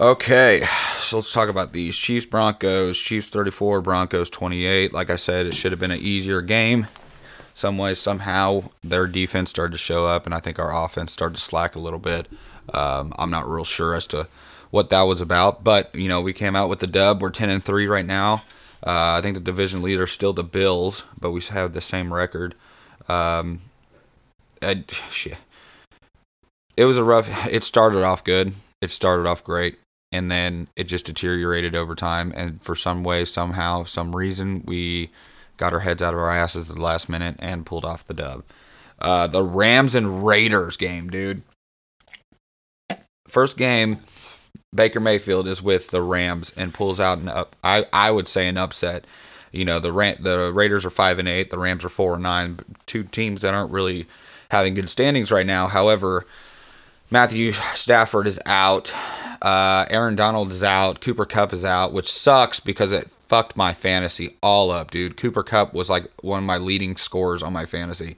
Okay, 0.00 0.62
so 0.96 1.16
let's 1.16 1.32
talk 1.32 1.50
about 1.50 1.72
these 1.72 1.94
Chiefs 1.94 2.24
Broncos. 2.24 2.98
Chiefs 2.98 3.28
34, 3.28 3.82
Broncos 3.82 4.30
28. 4.30 4.94
Like 4.94 5.10
I 5.10 5.16
said, 5.16 5.44
it 5.44 5.54
should 5.54 5.72
have 5.72 5.80
been 5.80 5.90
an 5.90 6.00
easier 6.00 6.40
game. 6.40 6.86
Some 7.52 7.76
way, 7.76 7.92
somehow, 7.92 8.62
their 8.82 9.06
defense 9.06 9.50
started 9.50 9.72
to 9.72 9.78
show 9.78 10.06
up, 10.06 10.24
and 10.24 10.34
I 10.34 10.40
think 10.40 10.58
our 10.58 10.84
offense 10.84 11.12
started 11.12 11.34
to 11.34 11.40
slack 11.40 11.74
a 11.74 11.80
little 11.80 11.98
bit. 11.98 12.28
Um, 12.72 13.12
I'm 13.18 13.30
not 13.30 13.46
real 13.46 13.64
sure 13.64 13.94
as 13.94 14.06
to 14.06 14.28
what 14.70 14.90
that 14.90 15.02
was 15.02 15.20
about, 15.20 15.64
but 15.64 15.94
you 15.94 16.08
know, 16.08 16.20
we 16.20 16.32
came 16.32 16.56
out 16.56 16.68
with 16.68 16.80
the 16.80 16.86
dub. 16.86 17.20
We're 17.20 17.30
10 17.30 17.50
and 17.50 17.62
three 17.62 17.86
right 17.86 18.06
now. 18.06 18.44
Uh, 18.86 19.18
I 19.18 19.20
think 19.20 19.34
the 19.34 19.40
division 19.40 19.82
leader 19.82 20.04
is 20.04 20.10
still 20.10 20.32
the 20.32 20.44
Bills, 20.44 21.04
but 21.18 21.32
we 21.32 21.40
have 21.42 21.72
the 21.72 21.80
same 21.80 22.14
record. 22.14 22.54
Um, 23.08 23.60
I, 24.62 24.84
shit. 25.10 25.38
It 26.76 26.84
was 26.84 26.96
a 26.96 27.04
rough. 27.04 27.48
It 27.48 27.64
started 27.64 28.02
off 28.02 28.24
good. 28.24 28.54
It 28.80 28.90
started 28.90 29.26
off 29.26 29.44
great, 29.44 29.78
and 30.12 30.30
then 30.30 30.68
it 30.76 30.84
just 30.84 31.06
deteriorated 31.06 31.74
over 31.74 31.94
time. 31.94 32.32
And 32.34 32.62
for 32.62 32.74
some 32.74 33.04
way, 33.04 33.26
somehow, 33.26 33.84
some 33.84 34.16
reason, 34.16 34.62
we 34.64 35.10
got 35.58 35.74
our 35.74 35.80
heads 35.80 36.02
out 36.02 36.14
of 36.14 36.20
our 36.20 36.30
asses 36.30 36.70
at 36.70 36.76
the 36.76 36.82
last 36.82 37.08
minute 37.10 37.36
and 37.38 37.66
pulled 37.66 37.84
off 37.84 38.06
the 38.06 38.14
dub. 38.14 38.44
Uh, 38.98 39.26
the 39.26 39.42
Rams 39.42 39.94
and 39.94 40.24
Raiders 40.24 40.78
game, 40.78 41.10
dude. 41.10 41.42
First 43.26 43.58
game, 43.58 43.98
Baker 44.74 45.00
Mayfield 45.00 45.48
is 45.48 45.62
with 45.62 45.90
the 45.90 46.02
Rams 46.02 46.52
and 46.56 46.72
pulls 46.72 47.00
out 47.00 47.18
an 47.18 47.28
up. 47.28 47.56
I, 47.64 47.86
I 47.92 48.10
would 48.10 48.28
say 48.28 48.48
an 48.48 48.56
upset. 48.56 49.04
You 49.52 49.64
know 49.64 49.80
the 49.80 49.92
Ram, 49.92 50.16
the 50.20 50.52
Raiders 50.52 50.84
are 50.84 50.90
five 50.90 51.18
and 51.18 51.26
eight. 51.26 51.50
The 51.50 51.58
Rams 51.58 51.84
are 51.84 51.88
four 51.88 52.14
and 52.14 52.22
nine. 52.22 52.60
Two 52.86 53.02
teams 53.02 53.42
that 53.42 53.52
aren't 53.52 53.72
really 53.72 54.06
having 54.50 54.74
good 54.74 54.88
standings 54.88 55.32
right 55.32 55.46
now. 55.46 55.66
However, 55.66 56.24
Matthew 57.10 57.52
Stafford 57.74 58.26
is 58.26 58.38
out. 58.46 58.92
Uh, 59.42 59.86
Aaron 59.90 60.14
Donald 60.14 60.50
is 60.50 60.62
out. 60.62 61.00
Cooper 61.00 61.24
Kupp 61.24 61.52
is 61.52 61.64
out, 61.64 61.92
which 61.92 62.10
sucks 62.10 62.60
because 62.60 62.92
it 62.92 63.10
fucked 63.10 63.56
my 63.56 63.72
fantasy 63.72 64.36
all 64.42 64.70
up, 64.70 64.90
dude. 64.90 65.16
Cooper 65.16 65.42
Kupp 65.42 65.72
was 65.74 65.90
like 65.90 66.10
one 66.22 66.40
of 66.40 66.44
my 66.44 66.58
leading 66.58 66.96
scores 66.96 67.42
on 67.42 67.52
my 67.52 67.64
fantasy 67.64 68.16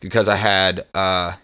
because 0.00 0.28
I 0.28 0.36
had 0.36 0.86
uh, 0.94 1.34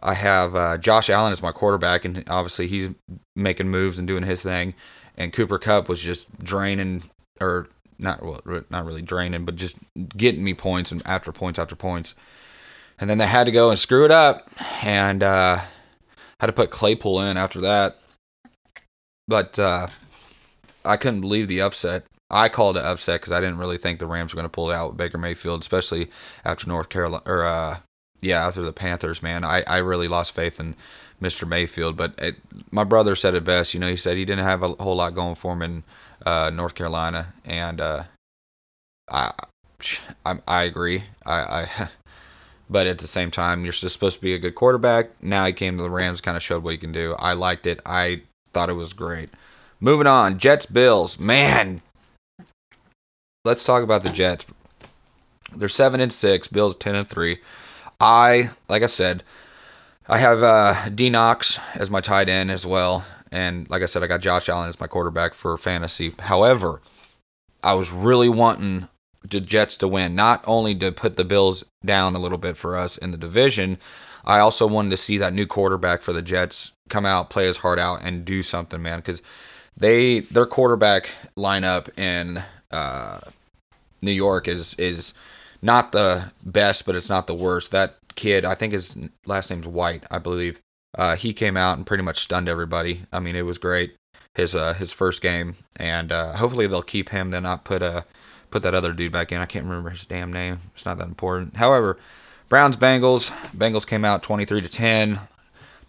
I 0.00 0.14
have 0.14 0.54
uh, 0.54 0.78
Josh 0.78 1.10
Allen 1.10 1.32
as 1.32 1.42
my 1.42 1.52
quarterback, 1.52 2.04
and 2.04 2.24
obviously 2.28 2.68
he's 2.68 2.90
making 3.34 3.68
moves 3.68 3.98
and 3.98 4.06
doing 4.06 4.22
his 4.22 4.42
thing. 4.42 4.74
And 5.16 5.32
Cooper 5.32 5.58
Kupp 5.58 5.88
was 5.88 6.00
just 6.00 6.26
draining, 6.42 7.02
or 7.40 7.68
not 7.98 8.22
well, 8.22 8.40
not 8.70 8.84
really 8.84 9.02
draining, 9.02 9.44
but 9.44 9.56
just 9.56 9.76
getting 10.16 10.44
me 10.44 10.54
points 10.54 10.92
and 10.92 11.02
after 11.04 11.32
points 11.32 11.58
after 11.58 11.74
points. 11.74 12.14
And 13.00 13.10
then 13.10 13.18
they 13.18 13.26
had 13.26 13.44
to 13.44 13.52
go 13.52 13.70
and 13.70 13.78
screw 13.78 14.04
it 14.04 14.10
up, 14.10 14.48
and 14.82 15.22
uh, 15.22 15.58
had 16.40 16.46
to 16.46 16.52
put 16.52 16.70
Claypool 16.70 17.20
in 17.20 17.36
after 17.36 17.60
that. 17.62 17.98
But 19.26 19.58
uh, 19.58 19.88
I 20.84 20.96
couldn't 20.96 21.20
believe 21.20 21.48
the 21.48 21.60
upset. 21.60 22.04
I 22.30 22.48
called 22.48 22.76
it 22.76 22.84
upset 22.84 23.20
because 23.20 23.32
I 23.32 23.40
didn't 23.40 23.58
really 23.58 23.78
think 23.78 23.98
the 23.98 24.06
Rams 24.06 24.32
were 24.32 24.36
going 24.36 24.44
to 24.44 24.54
pull 24.54 24.70
it 24.70 24.74
out 24.74 24.88
with 24.88 24.96
Baker 24.96 25.18
Mayfield, 25.18 25.62
especially 25.62 26.08
after 26.44 26.68
North 26.68 26.88
Carolina 26.88 27.22
or 27.26 27.44
uh, 27.44 27.78
yeah, 28.20 28.46
after 28.46 28.62
the 28.62 28.72
Panthers. 28.72 29.22
Man, 29.22 29.44
I, 29.44 29.62
I 29.66 29.78
really 29.78 30.08
lost 30.08 30.34
faith 30.34 30.60
in 30.60 30.74
Mr. 31.20 31.46
Mayfield. 31.46 31.96
But 31.96 32.14
it, 32.18 32.36
my 32.70 32.84
brother 32.84 33.14
said 33.14 33.34
it 33.34 33.44
best. 33.44 33.74
You 33.74 33.80
know, 33.80 33.88
he 33.88 33.96
said 33.96 34.16
he 34.16 34.24
didn't 34.24 34.44
have 34.44 34.62
a 34.62 34.68
whole 34.68 34.96
lot 34.96 35.14
going 35.14 35.34
for 35.34 35.52
him 35.52 35.62
in 35.62 35.82
uh, 36.24 36.50
North 36.50 36.74
Carolina, 36.74 37.34
and 37.44 37.80
uh, 37.80 38.04
I, 39.10 39.32
I 40.24 40.38
I 40.46 40.62
agree. 40.64 41.04
I, 41.24 41.66
I 41.78 41.88
but 42.70 42.86
at 42.86 42.98
the 42.98 43.06
same 43.06 43.30
time, 43.30 43.64
you're 43.64 43.72
supposed 43.72 44.16
to 44.16 44.22
be 44.22 44.34
a 44.34 44.38
good 44.38 44.54
quarterback. 44.54 45.22
Now 45.22 45.46
he 45.46 45.52
came 45.52 45.76
to 45.76 45.82
the 45.82 45.90
Rams, 45.90 46.20
kind 46.20 46.36
of 46.36 46.42
showed 46.42 46.62
what 46.62 46.72
he 46.72 46.78
can 46.78 46.92
do. 46.92 47.14
I 47.18 47.32
liked 47.32 47.66
it. 47.66 47.80
I 47.86 48.22
thought 48.52 48.70
it 48.70 48.74
was 48.74 48.92
great. 48.92 49.30
Moving 49.80 50.06
on, 50.06 50.38
Jets 50.38 50.66
Bills. 50.66 51.18
Man, 51.18 51.82
let's 53.44 53.64
talk 53.64 53.82
about 53.82 54.02
the 54.02 54.10
Jets. 54.10 54.44
They're 55.54 55.68
seven 55.68 56.00
and 56.00 56.12
six. 56.12 56.48
Bills 56.48 56.74
ten 56.76 56.94
and 56.94 57.08
three. 57.08 57.38
I, 58.00 58.50
like 58.68 58.82
I 58.82 58.86
said, 58.86 59.22
I 60.08 60.18
have 60.18 60.42
uh, 60.42 60.88
D 60.90 61.10
Knox 61.10 61.58
as 61.74 61.90
my 61.90 62.00
tight 62.00 62.28
end 62.28 62.50
as 62.50 62.64
well, 62.64 63.04
and 63.30 63.68
like 63.68 63.82
I 63.82 63.86
said, 63.86 64.02
I 64.02 64.06
got 64.06 64.20
Josh 64.20 64.48
Allen 64.48 64.68
as 64.68 64.80
my 64.80 64.86
quarterback 64.86 65.34
for 65.34 65.56
fantasy. 65.56 66.12
However, 66.18 66.80
I 67.62 67.74
was 67.74 67.92
really 67.92 68.28
wanting 68.28 68.88
the 69.28 69.40
Jets 69.40 69.76
to 69.78 69.88
win, 69.88 70.14
not 70.14 70.42
only 70.46 70.74
to 70.76 70.92
put 70.92 71.16
the 71.16 71.24
Bills 71.24 71.64
down 71.84 72.14
a 72.14 72.18
little 72.18 72.38
bit 72.38 72.56
for 72.56 72.76
us 72.76 72.96
in 72.96 73.10
the 73.10 73.18
division. 73.18 73.78
I 74.24 74.38
also 74.38 74.66
wanted 74.66 74.90
to 74.90 74.96
see 74.96 75.18
that 75.18 75.32
new 75.32 75.46
quarterback 75.46 76.02
for 76.02 76.12
the 76.12 76.22
Jets 76.22 76.72
come 76.88 77.04
out, 77.04 77.30
play 77.30 77.46
his 77.46 77.58
heart 77.58 77.78
out, 77.78 78.00
and 78.02 78.24
do 78.24 78.42
something, 78.42 78.82
man. 78.82 78.98
Because 78.98 79.22
they 79.76 80.20
their 80.20 80.46
quarterback 80.46 81.10
lineup 81.36 81.98
in 81.98 82.42
uh, 82.70 83.20
New 84.02 84.12
York 84.12 84.48
is 84.48 84.74
is 84.74 85.14
not 85.62 85.92
the 85.92 86.32
best, 86.44 86.86
but 86.86 86.96
it's 86.96 87.08
not 87.08 87.26
the 87.26 87.34
worst. 87.34 87.70
That 87.72 87.96
kid, 88.14 88.44
I 88.44 88.54
think 88.54 88.72
his 88.72 88.96
last 89.26 89.50
name's 89.50 89.66
White, 89.66 90.04
I 90.10 90.18
believe. 90.18 90.60
Uh, 90.96 91.16
he 91.16 91.32
came 91.32 91.56
out 91.56 91.76
and 91.76 91.86
pretty 91.86 92.02
much 92.02 92.18
stunned 92.18 92.48
everybody. 92.48 93.02
I 93.12 93.20
mean, 93.20 93.36
it 93.36 93.46
was 93.46 93.58
great 93.58 93.94
his 94.38 94.54
uh, 94.54 94.72
his 94.72 94.92
first 94.92 95.20
game, 95.20 95.54
and 95.76 96.12
uh, 96.12 96.34
hopefully 96.34 96.66
they'll 96.66 96.80
keep 96.80 97.10
him. 97.10 97.30
Then 97.30 97.42
not 97.42 97.64
put 97.64 97.82
a 97.82 98.04
put 98.50 98.62
that 98.62 98.74
other 98.74 98.92
dude 98.92 99.12
back 99.12 99.32
in. 99.32 99.40
I 99.40 99.46
can't 99.46 99.66
remember 99.66 99.90
his 99.90 100.06
damn 100.06 100.32
name. 100.32 100.60
It's 100.74 100.86
not 100.86 100.96
that 100.98 101.08
important. 101.08 101.56
However, 101.56 101.98
Browns 102.48 102.76
Bengals. 102.76 103.30
Bengals 103.54 103.86
came 103.86 104.04
out 104.04 104.22
23 104.22 104.62
to 104.62 104.68
10. 104.68 105.20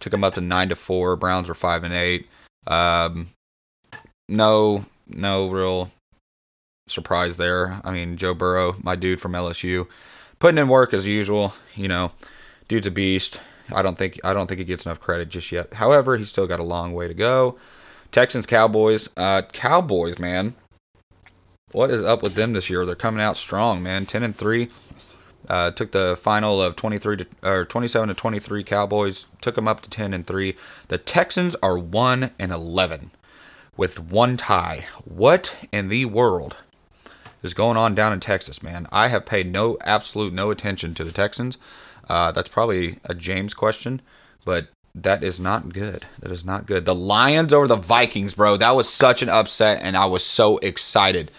Took 0.00 0.10
them 0.10 0.24
up 0.24 0.34
to 0.34 0.40
9 0.40 0.68
to 0.70 0.74
4. 0.74 1.16
Browns 1.16 1.48
were 1.48 1.54
5 1.54 1.84
and 1.84 1.94
8. 1.94 2.28
Um, 2.66 3.28
no 4.28 4.84
no 5.08 5.48
real 5.48 5.90
surprise 6.90 7.36
there. 7.36 7.80
I 7.84 7.92
mean, 7.92 8.16
Joe 8.16 8.34
Burrow, 8.34 8.76
my 8.82 8.96
dude 8.96 9.20
from 9.20 9.32
LSU, 9.32 9.88
putting 10.38 10.58
in 10.58 10.68
work 10.68 10.92
as 10.92 11.06
usual, 11.06 11.54
you 11.74 11.88
know. 11.88 12.12
Dude's 12.68 12.86
a 12.86 12.90
beast. 12.90 13.40
I 13.72 13.82
don't 13.82 13.98
think 13.98 14.18
I 14.24 14.32
don't 14.32 14.46
think 14.46 14.58
he 14.58 14.64
gets 14.64 14.86
enough 14.86 15.00
credit 15.00 15.28
just 15.28 15.50
yet. 15.52 15.74
However, 15.74 16.16
he's 16.16 16.28
still 16.28 16.46
got 16.46 16.60
a 16.60 16.64
long 16.64 16.92
way 16.92 17.08
to 17.08 17.14
go. 17.14 17.58
Texans 18.12 18.46
Cowboys. 18.46 19.08
Uh 19.16 19.42
Cowboys, 19.52 20.18
man 20.18 20.54
what 21.72 21.90
is 21.90 22.04
up 22.04 22.22
with 22.22 22.34
them 22.34 22.52
this 22.52 22.68
year? 22.68 22.84
They're 22.84 22.94
coming 22.94 23.22
out 23.22 23.36
strong, 23.36 23.82
man. 23.82 24.06
Ten 24.06 24.22
and 24.22 24.34
three. 24.34 24.68
Uh, 25.48 25.70
took 25.70 25.90
the 25.90 26.16
final 26.16 26.62
of 26.62 26.76
23 26.76 27.16
to 27.16 27.26
or 27.42 27.64
27 27.64 28.08
to 28.08 28.14
23 28.14 28.62
Cowboys. 28.62 29.26
Took 29.40 29.54
them 29.54 29.66
up 29.66 29.80
to 29.82 29.90
10 29.90 30.12
and 30.12 30.26
three. 30.26 30.54
The 30.88 30.98
Texans 30.98 31.56
are 31.56 31.78
one 31.78 32.32
and 32.38 32.52
11 32.52 33.10
with 33.76 33.98
one 33.98 34.36
tie. 34.36 34.84
What 35.04 35.56
in 35.72 35.88
the 35.88 36.04
world 36.04 36.56
is 37.42 37.54
going 37.54 37.76
on 37.76 37.94
down 37.94 38.12
in 38.12 38.20
Texas, 38.20 38.62
man? 38.62 38.86
I 38.92 39.08
have 39.08 39.26
paid 39.26 39.50
no 39.50 39.78
absolute 39.82 40.32
no 40.32 40.50
attention 40.50 40.94
to 40.94 41.04
the 41.04 41.12
Texans. 41.12 41.58
Uh, 42.08 42.32
that's 42.32 42.48
probably 42.48 42.98
a 43.04 43.14
James 43.14 43.54
question, 43.54 44.02
but 44.44 44.68
that 44.94 45.22
is 45.22 45.38
not 45.38 45.72
good. 45.72 46.06
That 46.18 46.32
is 46.32 46.44
not 46.44 46.66
good. 46.66 46.84
The 46.84 46.94
Lions 46.94 47.52
over 47.52 47.68
the 47.68 47.76
Vikings, 47.76 48.34
bro. 48.34 48.56
That 48.56 48.74
was 48.74 48.88
such 48.88 49.22
an 49.22 49.28
upset, 49.28 49.80
and 49.82 49.96
I 49.96 50.06
was 50.06 50.24
so 50.24 50.58
excited 50.58 51.30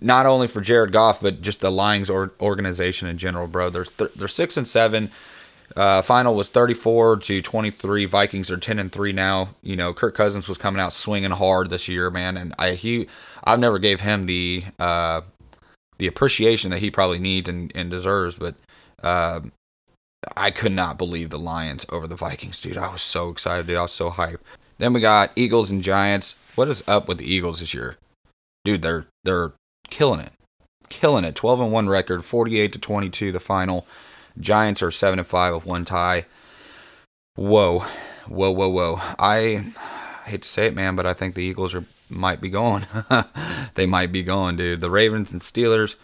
not 0.00 0.26
only 0.26 0.46
for 0.46 0.60
Jared 0.60 0.92
Goff, 0.92 1.20
but 1.20 1.42
just 1.42 1.60
the 1.60 1.70
Lions 1.70 2.08
or 2.08 2.32
organization 2.40 3.08
in 3.08 3.18
general, 3.18 3.46
bro. 3.46 3.70
They're 3.70 3.84
th- 3.84 4.14
they're 4.14 4.28
six 4.28 4.56
and 4.56 4.66
seven. 4.66 5.10
Uh, 5.76 6.02
final 6.02 6.34
was 6.34 6.48
34 6.50 7.16
to 7.16 7.42
23. 7.42 8.04
Vikings 8.04 8.50
are 8.50 8.56
10 8.56 8.78
and 8.78 8.92
3 8.92 9.12
now. 9.12 9.48
You 9.62 9.76
know, 9.76 9.92
Kirk 9.92 10.14
Cousins 10.14 10.46
was 10.46 10.58
coming 10.58 10.80
out 10.80 10.92
swinging 10.92 11.32
hard 11.32 11.70
this 11.70 11.88
year, 11.88 12.10
man, 12.10 12.36
and 12.36 12.54
I 12.58 12.72
he 12.72 13.08
I've 13.42 13.60
never 13.60 13.78
gave 13.78 14.00
him 14.00 14.26
the 14.26 14.64
uh, 14.78 15.22
the 16.04 16.08
appreciation 16.08 16.70
that 16.70 16.80
he 16.80 16.90
probably 16.90 17.18
needs 17.18 17.48
and, 17.48 17.72
and 17.74 17.90
deserves, 17.90 18.36
but 18.36 18.54
uh, 19.02 19.40
I 20.36 20.50
could 20.50 20.72
not 20.72 20.98
believe 20.98 21.30
the 21.30 21.38
Lions 21.38 21.86
over 21.90 22.06
the 22.06 22.14
Vikings, 22.14 22.60
dude. 22.60 22.76
I 22.76 22.92
was 22.92 23.00
so 23.00 23.30
excited, 23.30 23.66
dude. 23.66 23.78
I 23.78 23.82
was 23.82 23.92
so 23.92 24.10
hyped. 24.10 24.40
Then 24.76 24.92
we 24.92 25.00
got 25.00 25.32
Eagles 25.34 25.70
and 25.70 25.82
Giants. 25.82 26.52
What 26.56 26.68
is 26.68 26.86
up 26.86 27.08
with 27.08 27.16
the 27.16 27.24
Eagles 27.24 27.60
this 27.60 27.72
year? 27.72 27.96
Dude, 28.66 28.82
they're 28.82 29.06
they're 29.24 29.52
killing 29.88 30.20
it. 30.20 30.32
Killing 30.90 31.24
it. 31.24 31.34
12 31.34 31.60
and 31.60 31.72
1 31.72 31.88
record, 31.88 32.22
48 32.22 32.74
to 32.74 32.78
22 32.78 33.32
the 33.32 33.40
final. 33.40 33.86
Giants 34.38 34.82
are 34.82 34.90
7 34.90 35.18
and 35.18 35.26
5 35.26 35.54
with 35.54 35.64
one 35.64 35.86
tie. 35.86 36.26
Whoa. 37.34 37.78
Whoa, 38.28 38.50
whoa, 38.50 38.68
whoa. 38.68 38.98
I 39.18 39.72
hate 40.30 40.42
to 40.42 40.48
say 40.48 40.66
it, 40.66 40.74
man, 40.74 40.96
but 40.96 41.06
I 41.06 41.12
think 41.12 41.34
the 41.34 41.42
Eagles 41.42 41.74
are 41.74 41.84
might 42.10 42.40
be 42.40 42.50
going. 42.50 42.86
they 43.74 43.86
might 43.86 44.12
be 44.12 44.22
going, 44.22 44.56
dude. 44.56 44.80
The 44.80 44.90
Ravens 44.90 45.32
and 45.32 45.40
Steelers, 45.40 45.96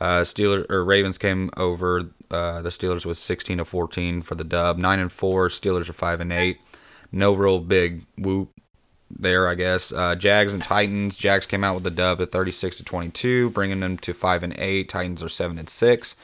uh, 0.00 0.20
Steelers 0.20 0.70
or 0.70 0.84
Ravens 0.84 1.18
came 1.18 1.50
over 1.56 2.10
uh, 2.30 2.62
the 2.62 2.70
Steelers 2.70 3.06
with 3.06 3.18
16 3.18 3.58
to 3.58 3.64
14 3.64 4.22
for 4.22 4.34
the 4.34 4.44
dub. 4.44 4.78
Nine 4.78 4.98
and 4.98 5.12
four. 5.12 5.48
Steelers 5.48 5.88
are 5.88 5.94
five 5.94 6.20
and 6.20 6.32
eight. 6.32 6.60
No 7.12 7.32
real 7.32 7.60
big 7.60 8.04
whoop 8.18 8.50
there, 9.10 9.48
I 9.48 9.54
guess. 9.54 9.92
Uh, 9.92 10.14
Jags 10.14 10.52
and 10.52 10.62
Titans. 10.62 11.16
Jags 11.16 11.46
came 11.46 11.64
out 11.64 11.74
with 11.74 11.84
the 11.84 11.90
dub 11.90 12.20
at 12.20 12.32
36 12.32 12.78
to 12.78 12.84
22, 12.84 13.50
bringing 13.50 13.80
them 13.80 13.96
to 13.98 14.12
five 14.12 14.42
and 14.42 14.54
eight. 14.58 14.88
Titans 14.88 15.22
are 15.22 15.28
seven 15.28 15.58
and 15.58 15.70
six. 15.70 16.16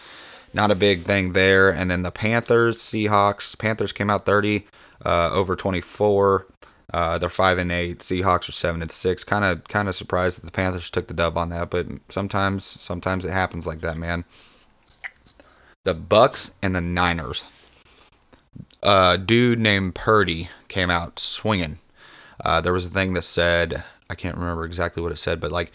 Not 0.55 0.71
a 0.71 0.75
big 0.75 1.03
thing 1.03 1.33
there. 1.33 1.71
And 1.71 1.91
then 1.91 2.03
the 2.03 2.11
Panthers, 2.11 2.79
Seahawks. 2.79 3.59
Panthers 3.59 3.93
came 3.93 4.11
out 4.11 4.27
30 4.27 4.67
uh, 5.05 5.31
over 5.31 5.57
24. 5.57 6.47
Uh, 6.93 7.19
they're 7.19 7.29
five 7.29 7.59
and 7.59 7.71
eight. 7.71 7.99
Seahawks 7.99 8.49
are 8.49 8.53
seven 8.53 8.81
and 8.81 8.91
six. 8.91 9.25
Kind 9.25 9.45
of, 9.45 9.65
kind 9.65 9.89
of 9.89 9.95
surprised 9.95 10.39
that 10.39 10.47
the 10.47 10.53
Panthers 10.53 10.91
took 10.91 11.09
the 11.09 11.15
dub 11.15 11.37
on 11.37 11.51
that, 11.51 11.71
but 11.71 11.87
sometimes, 12.09 12.65
sometimes 12.65 13.25
it 13.25 13.33
happens 13.33 13.67
like 13.67 13.81
that, 13.83 13.97
man. 13.97 14.25
The 15.85 15.95
Bucs 15.95 16.53
and 16.63 16.75
the 16.75 16.81
Niners. 16.81 17.45
A 18.83 19.19
dude 19.19 19.59
named 19.59 19.95
Purdy 19.95 20.49
came 20.69 20.91
out 20.91 21.19
swinging. 21.19 21.79
Uh, 22.45 22.61
there 22.61 22.73
was 22.73 22.85
a 22.85 22.91
thing 22.91 23.15
that 23.15 23.23
said, 23.23 23.85
I 24.11 24.15
can't 24.15 24.37
remember 24.37 24.65
exactly 24.65 25.03
what 25.03 25.13
it 25.13 25.19
said, 25.19 25.41
but 25.41 25.53
like 25.53 25.71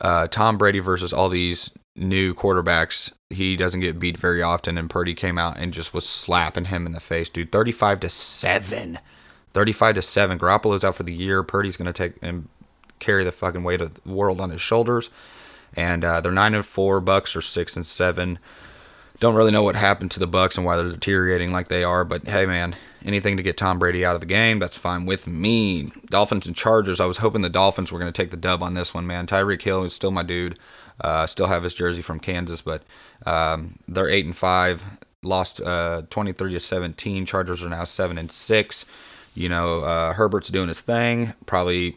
uh, 0.00 0.26
Tom 0.28 0.56
Brady 0.56 0.78
versus 0.78 1.12
all 1.12 1.28
these 1.28 1.70
new 1.94 2.34
quarterbacks, 2.34 3.12
he 3.28 3.56
doesn't 3.56 3.80
get 3.80 3.98
beat 3.98 4.16
very 4.16 4.42
often, 4.42 4.78
and 4.78 4.88
Purdy 4.88 5.14
came 5.14 5.38
out 5.38 5.58
and 5.58 5.72
just 5.72 5.92
was 5.92 6.08
slapping 6.08 6.66
him 6.66 6.86
in 6.86 6.92
the 6.92 7.00
face, 7.00 7.28
dude. 7.28 7.52
Thirty-five 7.52 8.00
to 8.00 8.08
seven. 8.08 8.98
35 9.52 9.96
to 9.96 10.02
7. 10.02 10.38
Garoppolo's 10.38 10.84
out 10.84 10.94
for 10.94 11.02
the 11.02 11.12
year. 11.12 11.42
Purdy's 11.42 11.76
going 11.76 11.92
to 11.92 11.92
take 11.92 12.14
and 12.22 12.48
carry 12.98 13.24
the 13.24 13.32
fucking 13.32 13.64
weight 13.64 13.80
of 13.80 13.94
the 13.94 14.10
world 14.10 14.40
on 14.40 14.50
his 14.50 14.60
shoulders. 14.60 15.10
And 15.74 16.04
uh, 16.04 16.20
they're 16.20 16.32
9 16.32 16.54
and 16.54 16.66
4. 16.66 17.00
Bucs 17.00 17.36
are 17.36 17.40
6 17.40 17.76
and 17.76 17.86
7. 17.86 18.38
Don't 19.20 19.34
really 19.34 19.52
know 19.52 19.62
what 19.62 19.76
happened 19.76 20.10
to 20.12 20.18
the 20.18 20.26
Bucs 20.26 20.56
and 20.56 20.64
why 20.64 20.76
they're 20.76 20.88
deteriorating 20.88 21.52
like 21.52 21.68
they 21.68 21.84
are, 21.84 22.06
but 22.06 22.26
hey 22.26 22.46
man, 22.46 22.74
anything 23.04 23.36
to 23.36 23.42
get 23.42 23.58
Tom 23.58 23.78
Brady 23.78 24.02
out 24.02 24.14
of 24.14 24.20
the 24.20 24.26
game, 24.26 24.58
that's 24.58 24.78
fine 24.78 25.04
with 25.04 25.26
me. 25.28 25.92
Dolphins 26.06 26.46
and 26.46 26.56
Chargers. 26.56 27.00
I 27.00 27.04
was 27.04 27.18
hoping 27.18 27.42
the 27.42 27.50
Dolphins 27.50 27.92
were 27.92 27.98
going 27.98 28.10
to 28.10 28.22
take 28.22 28.30
the 28.30 28.38
dub 28.38 28.62
on 28.62 28.72
this 28.72 28.94
one, 28.94 29.06
man. 29.06 29.26
Tyreek 29.26 29.60
Hill 29.60 29.84
is 29.84 29.92
still 29.92 30.10
my 30.10 30.22
dude. 30.22 30.58
Uh, 31.02 31.26
still 31.26 31.48
have 31.48 31.64
his 31.64 31.74
jersey 31.74 32.00
from 32.00 32.18
Kansas, 32.18 32.62
but 32.62 32.82
um, 33.26 33.78
they're 33.86 34.08
eight 34.08 34.24
and 34.24 34.36
five. 34.36 34.82
Lost 35.22 35.60
uh, 35.60 36.02
23 36.08 36.52
to 36.52 36.60
17. 36.60 37.26
Chargers 37.26 37.62
are 37.62 37.68
now 37.68 37.84
seven 37.84 38.16
and 38.16 38.32
six. 38.32 38.86
You 39.34 39.48
know, 39.48 39.80
uh, 39.80 40.12
Herbert's 40.14 40.48
doing 40.48 40.68
his 40.68 40.80
thing. 40.80 41.34
Probably, 41.46 41.96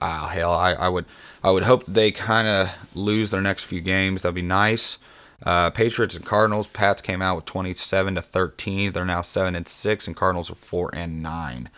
ah, 0.00 0.30
hell, 0.32 0.52
I, 0.52 0.72
I 0.72 0.88
would, 0.88 1.06
I 1.42 1.50
would 1.50 1.64
hope 1.64 1.86
they 1.86 2.10
kind 2.10 2.48
of 2.48 2.96
lose 2.96 3.30
their 3.30 3.42
next 3.42 3.64
few 3.64 3.80
games. 3.80 4.22
That'd 4.22 4.34
be 4.34 4.42
nice. 4.42 4.98
Uh, 5.44 5.70
Patriots 5.70 6.14
and 6.14 6.24
Cardinals. 6.24 6.66
Pats 6.68 7.02
came 7.02 7.22
out 7.22 7.36
with 7.36 7.44
27 7.46 8.14
to 8.14 8.22
13. 8.22 8.92
They're 8.92 9.04
now 9.04 9.22
seven 9.22 9.54
and 9.54 9.66
six, 9.66 10.06
and 10.06 10.16
Cardinals 10.16 10.50
are 10.50 10.56
four 10.56 10.90
and 10.94 11.22
nine. 11.22 11.68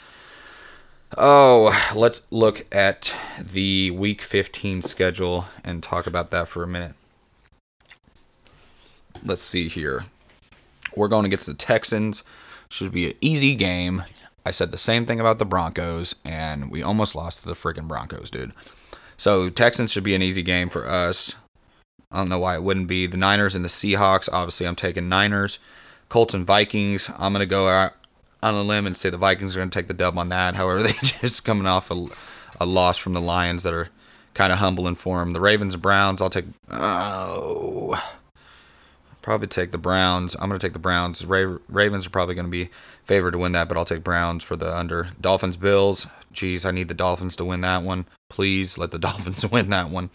Oh, 1.16 1.92
let's 1.94 2.22
look 2.30 2.66
at 2.74 3.14
the 3.40 3.90
Week 3.92 4.20
15 4.20 4.82
schedule 4.82 5.46
and 5.62 5.82
talk 5.82 6.06
about 6.06 6.30
that 6.32 6.48
for 6.48 6.62
a 6.62 6.66
minute. 6.66 6.94
Let's 9.22 9.40
see 9.40 9.68
here. 9.68 10.06
We're 10.96 11.08
going 11.08 11.24
against 11.24 11.46
the 11.46 11.54
Texans. 11.54 12.24
Should 12.68 12.92
be 12.92 13.10
an 13.10 13.14
easy 13.20 13.54
game. 13.54 14.04
I 14.46 14.50
said 14.50 14.70
the 14.70 14.78
same 14.78 15.06
thing 15.06 15.20
about 15.20 15.38
the 15.38 15.46
Broncos, 15.46 16.14
and 16.24 16.70
we 16.70 16.82
almost 16.82 17.14
lost 17.14 17.42
to 17.42 17.48
the 17.48 17.54
freaking 17.54 17.88
Broncos, 17.88 18.30
dude. 18.30 18.52
So 19.16 19.48
Texans 19.48 19.92
should 19.92 20.04
be 20.04 20.14
an 20.14 20.22
easy 20.22 20.42
game 20.42 20.68
for 20.68 20.86
us. 20.86 21.36
I 22.12 22.18
don't 22.18 22.28
know 22.28 22.38
why 22.38 22.54
it 22.54 22.62
wouldn't 22.62 22.86
be. 22.86 23.06
The 23.06 23.16
Niners 23.16 23.54
and 23.54 23.64
the 23.64 23.68
Seahawks. 23.68 24.28
Obviously, 24.32 24.66
I'm 24.66 24.76
taking 24.76 25.08
Niners. 25.08 25.58
Colts 26.08 26.34
and 26.34 26.46
Vikings. 26.46 27.10
I'm 27.18 27.32
gonna 27.32 27.46
go 27.46 27.68
out 27.68 27.92
on 28.42 28.54
a 28.54 28.62
limb 28.62 28.86
and 28.86 28.96
say 28.96 29.10
the 29.10 29.16
Vikings 29.16 29.56
are 29.56 29.60
gonna 29.60 29.70
take 29.70 29.88
the 29.88 29.94
dub 29.94 30.18
on 30.18 30.28
that. 30.28 30.56
However, 30.56 30.82
they 30.82 30.92
just 30.92 31.44
coming 31.44 31.66
off 31.66 31.90
a, 31.90 32.06
a 32.60 32.66
loss 32.66 32.98
from 32.98 33.14
the 33.14 33.20
Lions 33.20 33.62
that 33.62 33.72
are 33.72 33.88
kind 34.34 34.52
of 34.52 34.58
humbling 34.58 34.94
for 34.96 35.20
them. 35.20 35.32
The 35.32 35.40
Ravens 35.40 35.74
and 35.74 35.82
Browns. 35.82 36.20
I'll 36.20 36.30
take. 36.30 36.46
Oh 36.70 38.00
probably 39.24 39.46
take 39.46 39.72
the 39.72 39.78
Browns. 39.78 40.36
I'm 40.36 40.48
going 40.50 40.60
to 40.60 40.64
take 40.64 40.74
the 40.74 40.78
Browns. 40.78 41.24
Ra- 41.24 41.56
Ravens 41.68 42.06
are 42.06 42.10
probably 42.10 42.34
going 42.34 42.44
to 42.44 42.50
be 42.50 42.68
favored 43.04 43.32
to 43.32 43.38
win 43.38 43.52
that, 43.52 43.68
but 43.68 43.78
I'll 43.78 43.86
take 43.86 44.04
Browns 44.04 44.44
for 44.44 44.54
the 44.54 44.76
under. 44.76 45.08
Dolphins, 45.18 45.56
Bills. 45.56 46.06
Jeez, 46.32 46.66
I 46.66 46.70
need 46.70 46.88
the 46.88 46.94
Dolphins 46.94 47.34
to 47.36 47.44
win 47.44 47.62
that 47.62 47.82
one. 47.82 48.04
Please 48.28 48.76
let 48.76 48.90
the 48.90 48.98
Dolphins 49.00 49.50
win 49.50 49.70
that 49.70 49.88
one. 49.88 50.10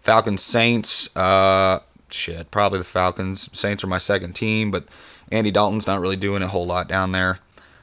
Falcons, 0.00 0.42
Saints. 0.42 1.14
Uh, 1.16 1.78
shit, 2.10 2.50
probably 2.50 2.80
the 2.80 2.84
Falcons. 2.84 3.48
Saints 3.56 3.84
are 3.84 3.88
my 3.88 3.98
second 3.98 4.32
team, 4.34 4.72
but 4.72 4.88
Andy 5.30 5.52
Dalton's 5.52 5.86
not 5.86 6.00
really 6.00 6.16
doing 6.16 6.42
a 6.42 6.48
whole 6.48 6.66
lot 6.66 6.88
down 6.88 7.12
there. 7.12 7.38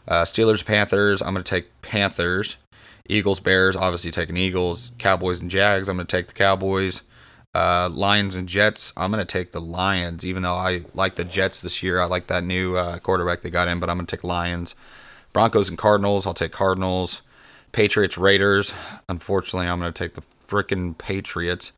Uh, 0.06 0.24
Steelers, 0.24 0.66
Panthers. 0.66 1.22
I'm 1.22 1.34
going 1.34 1.44
to 1.44 1.50
take 1.50 1.82
Panthers. 1.82 2.58
Eagles, 3.08 3.40
Bears. 3.40 3.78
Obviously 3.78 4.12
taking 4.12 4.36
Eagles. 4.36 4.92
Cowboys 4.98 5.40
and 5.40 5.50
Jags. 5.50 5.88
I'm 5.88 5.96
going 5.96 6.08
to 6.08 6.18
take 6.18 6.28
the 6.28 6.34
Cowboys. 6.34 7.04
Uh, 7.58 7.90
Lions 7.90 8.36
and 8.36 8.48
Jets. 8.48 8.94
I'm 8.96 9.12
going 9.12 9.26
to 9.26 9.26
take 9.26 9.52
the 9.52 9.60
Lions, 9.60 10.24
even 10.24 10.44
though 10.44 10.54
I 10.54 10.84
like 10.94 11.16
the 11.16 11.24
Jets 11.24 11.60
this 11.60 11.82
year. 11.82 12.00
I 12.00 12.06
like 12.06 12.28
that 12.28 12.44
new 12.44 12.76
uh, 12.76 13.00
quarterback 13.00 13.42
they 13.42 13.50
got 13.50 13.68
in, 13.68 13.80
but 13.80 13.90
I'm 13.90 13.98
going 13.98 14.06
to 14.06 14.16
take 14.16 14.24
Lions. 14.24 14.76
Broncos 15.34 15.68
and 15.68 15.76
Cardinals. 15.76 16.28
I'll 16.28 16.36
take 16.36 16.52
Cardinals. 16.52 17.24
Patriots, 17.72 18.16
Raiders. 18.16 18.76
Unfortunately, 19.10 19.68
I'm 19.68 19.80
going 19.80 19.92
to 19.92 19.98
take 19.98 20.14
the 20.14 20.22
freaking 20.46 20.96
Patriots. 21.00 21.74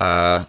Uh, 0.00 0.46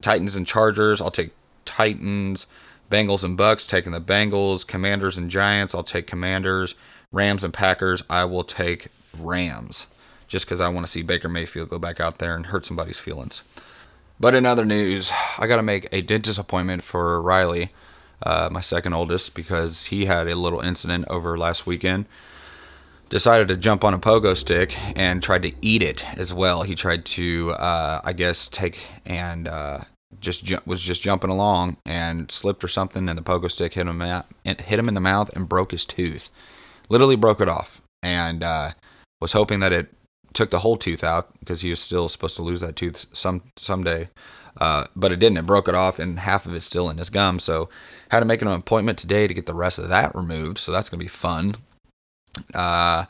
Titans 0.00 0.34
and 0.34 0.46
Chargers. 0.46 1.02
I'll 1.02 1.10
take 1.10 1.32
Titans. 1.66 2.46
Bengals 2.90 3.22
and 3.22 3.38
Bucs. 3.38 3.68
Taking 3.68 3.92
the 3.92 4.00
Bengals. 4.00 4.66
Commanders 4.66 5.18
and 5.18 5.30
Giants. 5.30 5.74
I'll 5.74 5.82
take 5.82 6.06
Commanders. 6.06 6.76
Rams 7.12 7.44
and 7.44 7.52
Packers. 7.52 8.02
I 8.08 8.24
will 8.24 8.44
take 8.44 8.88
Rams. 9.18 9.86
Just 10.28 10.46
because 10.46 10.62
I 10.62 10.70
want 10.70 10.86
to 10.86 10.90
see 10.90 11.02
Baker 11.02 11.28
Mayfield 11.28 11.68
go 11.68 11.78
back 11.78 12.00
out 12.00 12.20
there 12.20 12.34
and 12.34 12.46
hurt 12.46 12.64
somebody's 12.64 12.98
feelings. 12.98 13.42
But 14.20 14.34
in 14.34 14.46
other 14.46 14.64
news, 14.64 15.12
I 15.38 15.46
got 15.46 15.56
to 15.56 15.62
make 15.62 15.88
a 15.92 16.02
dentist 16.02 16.38
appointment 16.38 16.82
for 16.82 17.22
Riley, 17.22 17.70
uh, 18.22 18.48
my 18.50 18.60
second 18.60 18.92
oldest, 18.92 19.34
because 19.34 19.86
he 19.86 20.06
had 20.06 20.26
a 20.26 20.34
little 20.34 20.60
incident 20.60 21.04
over 21.08 21.38
last 21.38 21.66
weekend. 21.66 22.06
Decided 23.08 23.48
to 23.48 23.56
jump 23.56 23.84
on 23.84 23.94
a 23.94 23.98
pogo 23.98 24.36
stick 24.36 24.76
and 24.98 25.22
tried 25.22 25.42
to 25.42 25.52
eat 25.62 25.82
it 25.82 26.04
as 26.18 26.34
well. 26.34 26.62
He 26.62 26.74
tried 26.74 27.04
to, 27.06 27.52
uh, 27.52 28.00
I 28.04 28.12
guess, 28.12 28.48
take 28.48 28.86
and 29.06 29.48
uh, 29.48 29.78
just 30.20 30.44
ju- 30.44 30.60
was 30.66 30.82
just 30.82 31.02
jumping 31.02 31.30
along 31.30 31.78
and 31.86 32.30
slipped 32.30 32.62
or 32.64 32.68
something, 32.68 33.08
and 33.08 33.16
the 33.16 33.22
pogo 33.22 33.50
stick 33.50 33.74
hit 33.74 33.86
him 33.86 34.00
hit 34.00 34.78
him 34.78 34.88
in 34.88 34.94
the 34.94 35.00
mouth 35.00 35.34
and 35.34 35.48
broke 35.48 35.70
his 35.70 35.86
tooth. 35.86 36.28
Literally 36.90 37.16
broke 37.16 37.40
it 37.40 37.48
off, 37.48 37.80
and 38.02 38.42
uh, 38.42 38.72
was 39.20 39.32
hoping 39.32 39.60
that 39.60 39.72
it 39.72 39.94
took 40.32 40.50
the 40.50 40.60
whole 40.60 40.76
tooth 40.76 41.02
out 41.02 41.28
because 41.40 41.62
he 41.62 41.70
was 41.70 41.80
still 41.80 42.08
supposed 42.08 42.36
to 42.36 42.42
lose 42.42 42.60
that 42.60 42.76
tooth 42.76 43.06
some 43.12 43.42
someday. 43.56 44.08
Uh, 44.60 44.86
but 44.96 45.12
it 45.12 45.20
didn't. 45.20 45.38
It 45.38 45.46
broke 45.46 45.68
it 45.68 45.74
off, 45.76 45.98
and 46.00 46.18
half 46.18 46.44
of 46.44 46.54
it's 46.54 46.66
still 46.66 46.90
in 46.90 46.98
his 46.98 47.10
gum. 47.10 47.38
So, 47.38 47.68
had 48.10 48.20
to 48.20 48.26
make 48.26 48.42
an 48.42 48.48
appointment 48.48 48.98
today 48.98 49.28
to 49.28 49.34
get 49.34 49.46
the 49.46 49.54
rest 49.54 49.78
of 49.78 49.88
that 49.88 50.14
removed. 50.16 50.58
So 50.58 50.72
that's 50.72 50.90
gonna 50.90 50.98
be 50.98 51.06
fun. 51.06 51.54
Uh, 52.54 53.04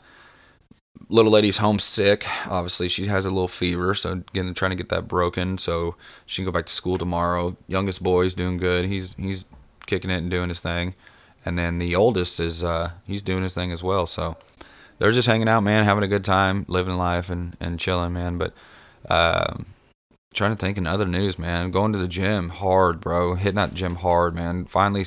little 1.09 1.31
lady's 1.31 1.57
homesick. 1.57 2.25
Obviously, 2.47 2.87
she 2.87 3.05
has 3.05 3.25
a 3.25 3.29
little 3.29 3.47
fever, 3.47 3.95
so 3.95 4.11
again, 4.11 4.53
trying 4.53 4.71
to 4.71 4.75
get 4.75 4.89
that 4.89 5.07
broken 5.07 5.57
so 5.57 5.95
she 6.25 6.41
can 6.41 6.45
go 6.45 6.51
back 6.51 6.67
to 6.67 6.73
school 6.73 6.97
tomorrow. 6.97 7.57
Youngest 7.67 8.03
boy's 8.03 8.33
doing 8.33 8.57
good. 8.57 8.85
He's 8.85 9.15
he's 9.15 9.45
kicking 9.87 10.11
it 10.11 10.17
and 10.17 10.29
doing 10.29 10.49
his 10.49 10.59
thing, 10.59 10.93
and 11.45 11.57
then 11.57 11.79
the 11.79 11.95
oldest 11.95 12.39
is 12.39 12.63
uh, 12.63 12.91
he's 13.07 13.21
doing 13.23 13.43
his 13.43 13.55
thing 13.55 13.71
as 13.71 13.81
well. 13.83 14.05
So 14.05 14.37
they're 14.99 15.11
just 15.11 15.27
hanging 15.27 15.49
out, 15.49 15.63
man, 15.63 15.85
having 15.85 16.03
a 16.03 16.07
good 16.07 16.25
time, 16.25 16.65
living 16.67 16.97
life 16.97 17.29
and, 17.29 17.55
and 17.59 17.79
chilling, 17.79 18.13
man. 18.13 18.37
But 18.37 18.53
um, 19.09 19.65
trying 20.33 20.51
to 20.51 20.57
think 20.57 20.77
in 20.77 20.85
other 20.85 21.05
news, 21.05 21.39
man. 21.39 21.71
Going 21.71 21.93
to 21.93 21.99
the 21.99 22.07
gym 22.07 22.49
hard, 22.49 22.99
bro. 23.01 23.35
Hitting 23.35 23.55
that 23.55 23.73
gym 23.73 23.95
hard, 23.95 24.35
man. 24.35 24.65
Finally 24.65 25.05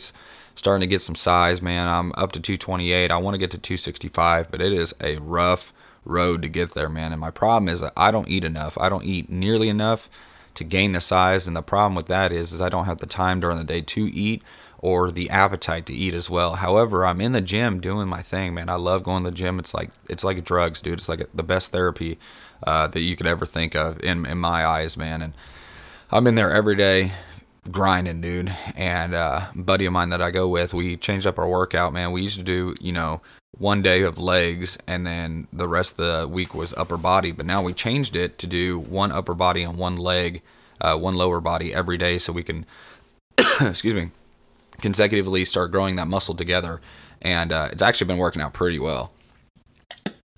starting 0.54 0.80
to 0.80 0.86
get 0.86 1.02
some 1.02 1.14
size, 1.14 1.62
man. 1.62 1.88
I'm 1.88 2.12
up 2.16 2.32
to 2.32 2.40
228. 2.40 3.10
I 3.10 3.16
want 3.16 3.34
to 3.34 3.38
get 3.38 3.50
to 3.52 3.58
265, 3.58 4.50
but 4.50 4.60
it 4.60 4.72
is 4.72 4.94
a 5.00 5.18
rough 5.18 5.72
road 6.04 6.42
to 6.42 6.48
get 6.48 6.72
there, 6.72 6.88
man. 6.88 7.12
And 7.12 7.20
my 7.20 7.30
problem 7.30 7.68
is 7.68 7.80
that 7.80 7.92
I 7.96 8.10
don't 8.10 8.28
eat 8.28 8.44
enough. 8.44 8.76
I 8.78 8.88
don't 8.88 9.04
eat 9.04 9.30
nearly 9.30 9.68
enough 9.68 10.10
to 10.54 10.64
gain 10.64 10.92
the 10.92 11.00
size, 11.00 11.46
and 11.46 11.56
the 11.56 11.62
problem 11.62 11.94
with 11.94 12.08
that 12.08 12.30
is, 12.30 12.52
is 12.52 12.60
I 12.60 12.68
don't 12.68 12.84
have 12.84 12.98
the 12.98 13.06
time 13.06 13.40
during 13.40 13.56
the 13.56 13.64
day 13.64 13.80
to 13.80 14.14
eat 14.14 14.42
or 14.82 15.10
the 15.10 15.30
appetite 15.30 15.86
to 15.86 15.94
eat 15.94 16.12
as 16.12 16.28
well. 16.28 16.56
However, 16.56 17.06
I'm 17.06 17.20
in 17.20 17.32
the 17.32 17.40
gym 17.40 17.80
doing 17.80 18.08
my 18.08 18.20
thing, 18.20 18.52
man. 18.52 18.68
I 18.68 18.74
love 18.74 19.04
going 19.04 19.24
to 19.24 19.30
the 19.30 19.36
gym. 19.36 19.58
It's 19.58 19.72
like 19.72 19.90
it's 20.10 20.24
like 20.24 20.44
drugs, 20.44 20.82
dude. 20.82 20.98
It's 20.98 21.08
like 21.08 21.26
the 21.32 21.42
best 21.42 21.72
therapy 21.72 22.18
uh, 22.66 22.88
that 22.88 23.00
you 23.00 23.16
could 23.16 23.26
ever 23.26 23.46
think 23.46 23.74
of 23.74 24.02
in 24.02 24.26
in 24.26 24.38
my 24.38 24.66
eyes, 24.66 24.96
man. 24.96 25.22
And 25.22 25.34
I'm 26.10 26.26
in 26.26 26.34
there 26.34 26.52
every 26.52 26.74
day 26.76 27.12
grinding, 27.70 28.20
dude. 28.20 28.54
And 28.76 29.14
uh, 29.14 29.42
buddy 29.54 29.86
of 29.86 29.92
mine 29.92 30.10
that 30.10 30.20
I 30.20 30.30
go 30.30 30.48
with, 30.48 30.74
we 30.74 30.96
changed 30.96 31.26
up 31.26 31.38
our 31.38 31.48
workout, 31.48 31.92
man. 31.92 32.12
We 32.12 32.22
used 32.22 32.38
to 32.38 32.44
do, 32.44 32.74
you 32.80 32.92
know, 32.92 33.20
one 33.56 33.82
day 33.82 34.02
of 34.02 34.18
legs 34.18 34.78
and 34.86 35.06
then 35.06 35.46
the 35.52 35.68
rest 35.68 35.98
of 35.98 35.98
the 35.98 36.28
week 36.28 36.54
was 36.54 36.74
upper 36.74 36.96
body. 36.96 37.30
But 37.30 37.46
now 37.46 37.62
we 37.62 37.72
changed 37.72 38.16
it 38.16 38.38
to 38.38 38.46
do 38.46 38.78
one 38.78 39.12
upper 39.12 39.34
body 39.34 39.62
and 39.62 39.78
one 39.78 39.96
leg, 39.96 40.42
uh, 40.80 40.96
one 40.96 41.14
lower 41.14 41.40
body 41.40 41.72
every 41.72 41.96
day 41.96 42.18
so 42.18 42.32
we 42.32 42.42
can, 42.42 42.66
excuse 43.60 43.94
me, 43.94 44.10
consecutively 44.82 45.44
start 45.46 45.70
growing 45.70 45.96
that 45.96 46.08
muscle 46.08 46.34
together. 46.34 46.80
And 47.22 47.52
uh, 47.52 47.68
it's 47.72 47.82
actually 47.82 48.08
been 48.08 48.18
working 48.18 48.42
out 48.42 48.52
pretty 48.52 48.78
well. 48.78 49.12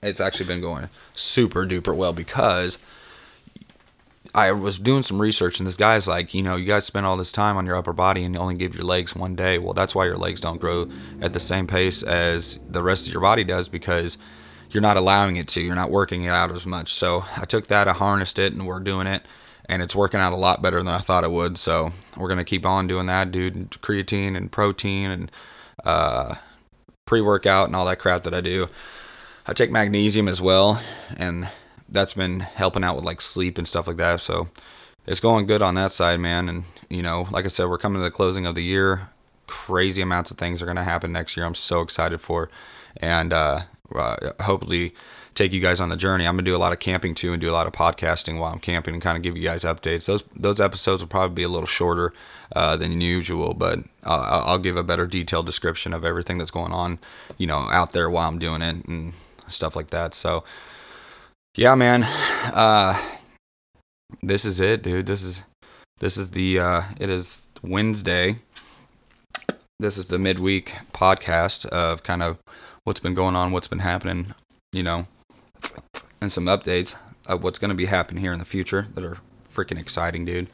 It's 0.03 0.21
actually 0.21 0.47
been 0.47 0.61
going 0.61 0.89
super 1.15 1.67
duper 1.67 1.97
well 1.97 2.13
because 2.13 2.79
I 4.35 4.51
was 4.53 4.79
doing 4.79 5.03
some 5.03 5.21
research, 5.21 5.61
and 5.61 5.67
this 5.67 5.77
guy's 5.77 6.09
like, 6.09 6.35
you 6.35 6.43
know, 6.43 6.57
you 6.57 6.67
guys 6.67 6.85
spend 6.85 7.07
all 7.07 7.17
this 7.17 7.31
time 7.31 7.57
on 7.57 7.67
your 7.67 7.77
upper 7.77 7.93
body 7.93 8.25
and 8.25 8.35
you 8.35 8.41
only 8.41 8.57
give 8.57 8.75
your 8.75 8.85
legs 8.85 9.15
one 9.15 9.35
day. 9.35 9.59
Well, 9.59 9.73
that's 9.73 9.95
why 9.95 10.05
your 10.07 10.19
legs 10.19 10.41
don't 10.41 10.61
grow 10.61 10.89
at 11.21 11.33
the 11.33 11.41
same 11.41 11.67
pace 11.67 12.03
as 12.03 12.59
the 12.69 12.83
rest 12.83 13.07
of 13.07 13.13
your 13.13 13.23
body 13.23 13.45
does 13.45 13.69
because 13.69 14.19
you're 14.71 14.83
not 14.83 14.97
allowing 14.97 15.37
it 15.37 15.47
to. 15.49 15.63
You're 15.63 15.77
not 15.77 15.91
working 15.91 16.25
it 16.25 16.31
out 16.31 16.51
as 16.51 16.67
much. 16.67 16.93
So 16.93 17.25
I 17.37 17.45
took 17.45 17.69
that, 17.69 17.87
I 17.87 17.93
harnessed 17.93 18.39
it, 18.39 18.53
and 18.53 18.67
we're 18.67 18.81
doing 18.81 19.07
it, 19.07 19.23
and 19.66 19.83
it's 19.83 19.94
working 19.94 20.20
out 20.20 20.33
a 20.33 20.37
lot 20.37 20.62
better 20.62 20.79
than 20.79 20.88
I 20.88 20.98
thought 20.98 21.24
it 21.24 21.31
would. 21.31 21.59
So 21.59 21.90
we're 22.16 22.29
gonna 22.29 22.44
keep 22.44 22.66
on 22.66 22.87
doing 22.87 23.07
that, 23.07 23.31
dude. 23.31 23.70
Creatine 23.70 24.37
and 24.37 24.50
protein 24.50 25.11
and 25.11 25.33
uh, 25.85 26.35
pre-workout 27.07 27.66
and 27.66 27.77
all 27.77 27.87
that 27.87 27.98
crap 27.98 28.24
that 28.24 28.35
I 28.35 28.40
do. 28.40 28.68
I 29.46 29.53
take 29.53 29.70
magnesium 29.70 30.29
as 30.29 30.40
well, 30.40 30.81
and 31.16 31.48
that's 31.88 32.14
been 32.14 32.40
helping 32.40 32.83
out 32.85 32.96
with 32.96 33.05
like 33.05 33.20
sleep 33.20 33.59
and 33.59 33.68
stuff 33.68 33.87
like 33.87 33.98
that. 33.98 34.20
So 34.20 34.48
it's 35.07 35.20
going 35.20 35.46
good 35.46 35.62
on 35.62 35.74
that 35.74 35.92
side, 35.92 36.20
man. 36.20 36.48
And 36.48 36.64
you 36.88 37.03
know, 37.03 37.29
like 37.31 37.44
I 37.44 37.48
said, 37.48 37.68
we're 37.68 37.79
coming 37.79 38.00
to 38.00 38.05
the 38.05 38.11
closing 38.11 38.46
of 38.46 38.55
the 38.55 38.62
year. 38.62 39.11
Crazy 39.46 40.00
amounts 40.00 40.31
of 40.31 40.38
things 40.38 40.62
are 40.62 40.74
to 40.74 40.83
happen 40.83 41.12
next 41.12 41.37
year. 41.37 41.44
I'm 41.44 41.55
so 41.55 41.83
excited 41.83 42.20
for, 42.20 42.48
and 42.96 43.33
uh, 43.33 43.61
uh, 43.94 44.16
hopefully 44.42 44.94
take 45.35 45.53
you 45.53 45.61
guys 45.61 45.81
on 45.81 45.88
the 45.88 45.97
journey. 45.97 46.27
I'm 46.27 46.35
gonna 46.35 46.42
do 46.42 46.57
a 46.57 46.59
lot 46.59 46.73
of 46.73 46.79
camping 46.79 47.14
too, 47.14 47.33
and 47.33 47.40
do 47.40 47.51
a 47.51 47.53
lot 47.53 47.66
of 47.66 47.73
podcasting 47.73 48.38
while 48.38 48.53
I'm 48.53 48.59
camping, 48.59 48.94
and 48.94 49.03
kind 49.03 49.16
of 49.16 49.23
give 49.23 49.37
you 49.37 49.42
guys 49.42 49.64
updates. 49.64 50.07
Those 50.07 50.25
those 50.35 50.61
episodes 50.61 51.03
will 51.03 51.09
probably 51.09 51.35
be 51.35 51.42
a 51.42 51.49
little 51.49 51.66
shorter 51.66 52.12
uh, 52.55 52.77
than 52.77 53.01
usual, 53.01 53.55
but 53.55 53.81
I'll, 54.05 54.42
I'll 54.44 54.59
give 54.59 54.77
a 54.77 54.83
better 54.83 55.07
detailed 55.07 55.47
description 55.47 55.92
of 55.92 56.05
everything 56.05 56.38
that's 56.38 56.51
going 56.51 56.73
on, 56.73 56.99
you 57.38 57.47
know, 57.47 57.68
out 57.70 57.92
there 57.92 58.09
while 58.09 58.29
I'm 58.29 58.38
doing 58.38 58.62
it 58.62 58.85
and 58.87 59.12
stuff 59.49 59.77
like 59.77 59.90
that. 59.90 60.14
So 60.14 60.44
yeah, 61.57 61.75
man. 61.75 62.05
Uh, 62.53 63.01
this 64.23 64.44
is 64.44 64.61
it, 64.61 64.83
dude. 64.83 65.07
This 65.07 65.23
is 65.23 65.42
this 65.99 66.16
is 66.16 66.31
the 66.31 66.59
uh, 66.59 66.83
it 66.99 67.09
is 67.09 67.49
Wednesday. 67.62 68.37
This 69.79 69.99
is 69.99 70.07
the 70.07 70.18
midweek 70.18 70.73
podcast 70.92 71.66
of 71.66 72.03
kind 72.03 72.23
of 72.23 72.38
what's 72.85 73.01
been 73.01 73.14
going 73.14 73.37
on, 73.37 73.53
what's 73.53 73.68
been 73.68 73.81
happening, 73.81 74.35
you 74.73 74.83
know, 74.83 75.07
and 76.20 76.33
some 76.33 76.46
updates 76.46 76.96
of 77.27 77.42
what's 77.42 77.59
going 77.59 77.70
to 77.70 77.74
be 77.74 77.87
happening 77.87 78.22
here 78.22 78.33
in 78.33 78.38
the 78.38 78.44
future 78.44 78.88
that 78.94 79.05
are 79.05 79.18
freaking 79.48 79.79
exciting, 79.79 80.24
dude. 80.24 80.48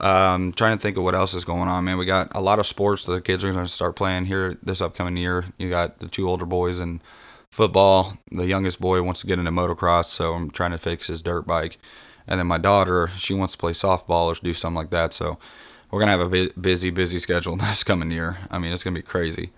Um, 0.00 0.52
trying 0.52 0.76
to 0.76 0.80
think 0.80 0.96
of 0.96 1.02
what 1.02 1.14
else 1.14 1.34
is 1.34 1.44
going 1.44 1.68
on, 1.68 1.84
man. 1.84 1.98
We 1.98 2.06
got 2.06 2.34
a 2.34 2.40
lot 2.40 2.58
of 2.58 2.66
sports 2.66 3.04
that 3.06 3.12
the 3.12 3.20
kids 3.20 3.44
are 3.44 3.52
going 3.52 3.64
to 3.64 3.70
start 3.70 3.96
playing 3.96 4.26
here 4.26 4.56
this 4.62 4.80
upcoming 4.80 5.16
year. 5.16 5.46
You 5.58 5.70
got 5.70 5.98
the 5.98 6.06
two 6.06 6.28
older 6.28 6.46
boys 6.46 6.78
and 6.78 7.00
football. 7.50 8.14
The 8.30 8.46
youngest 8.46 8.80
boy 8.80 9.02
wants 9.02 9.20
to 9.22 9.26
get 9.26 9.38
into 9.38 9.50
motocross, 9.50 10.04
so 10.04 10.34
I'm 10.34 10.50
trying 10.50 10.70
to 10.70 10.78
fix 10.78 11.08
his 11.08 11.22
dirt 11.22 11.46
bike. 11.46 11.78
And 12.26 12.38
then 12.38 12.46
my 12.46 12.58
daughter, 12.58 13.08
she 13.16 13.34
wants 13.34 13.54
to 13.54 13.58
play 13.58 13.72
softball 13.72 14.26
or 14.26 14.34
do 14.34 14.52
something 14.52 14.76
like 14.76 14.90
that. 14.90 15.14
So 15.14 15.38
we're 15.90 16.00
gonna 16.00 16.12
have 16.12 16.32
a 16.32 16.50
busy, 16.60 16.90
busy 16.90 17.18
schedule 17.18 17.56
this 17.56 17.82
coming 17.82 18.10
year. 18.10 18.36
I 18.50 18.58
mean, 18.58 18.72
it's 18.72 18.84
gonna 18.84 18.94
be 18.94 19.02
crazy, 19.02 19.50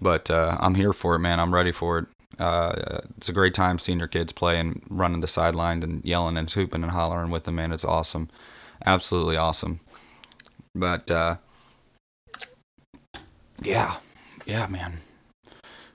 but 0.00 0.30
uh, 0.30 0.56
I'm 0.58 0.74
here 0.74 0.92
for 0.92 1.14
it, 1.14 1.18
man. 1.20 1.38
I'm 1.38 1.54
ready 1.54 1.72
for 1.72 1.98
it. 1.98 2.06
Uh, 2.38 3.00
it's 3.16 3.28
a 3.28 3.32
great 3.32 3.54
time 3.54 3.78
seeing 3.78 3.98
your 3.98 4.08
kids 4.08 4.32
play 4.32 4.58
and 4.58 4.82
running 4.88 5.20
the 5.20 5.28
sideline 5.28 5.82
and 5.82 6.04
yelling 6.04 6.36
and 6.36 6.50
hooping 6.50 6.82
and 6.82 6.92
hollering 6.92 7.30
with 7.30 7.44
them, 7.44 7.56
man. 7.56 7.72
It's 7.72 7.84
awesome, 7.84 8.28
absolutely 8.84 9.36
awesome. 9.36 9.80
But 10.74 11.10
uh, 11.10 11.36
yeah, 13.62 13.96
yeah, 14.46 14.66
man 14.66 14.94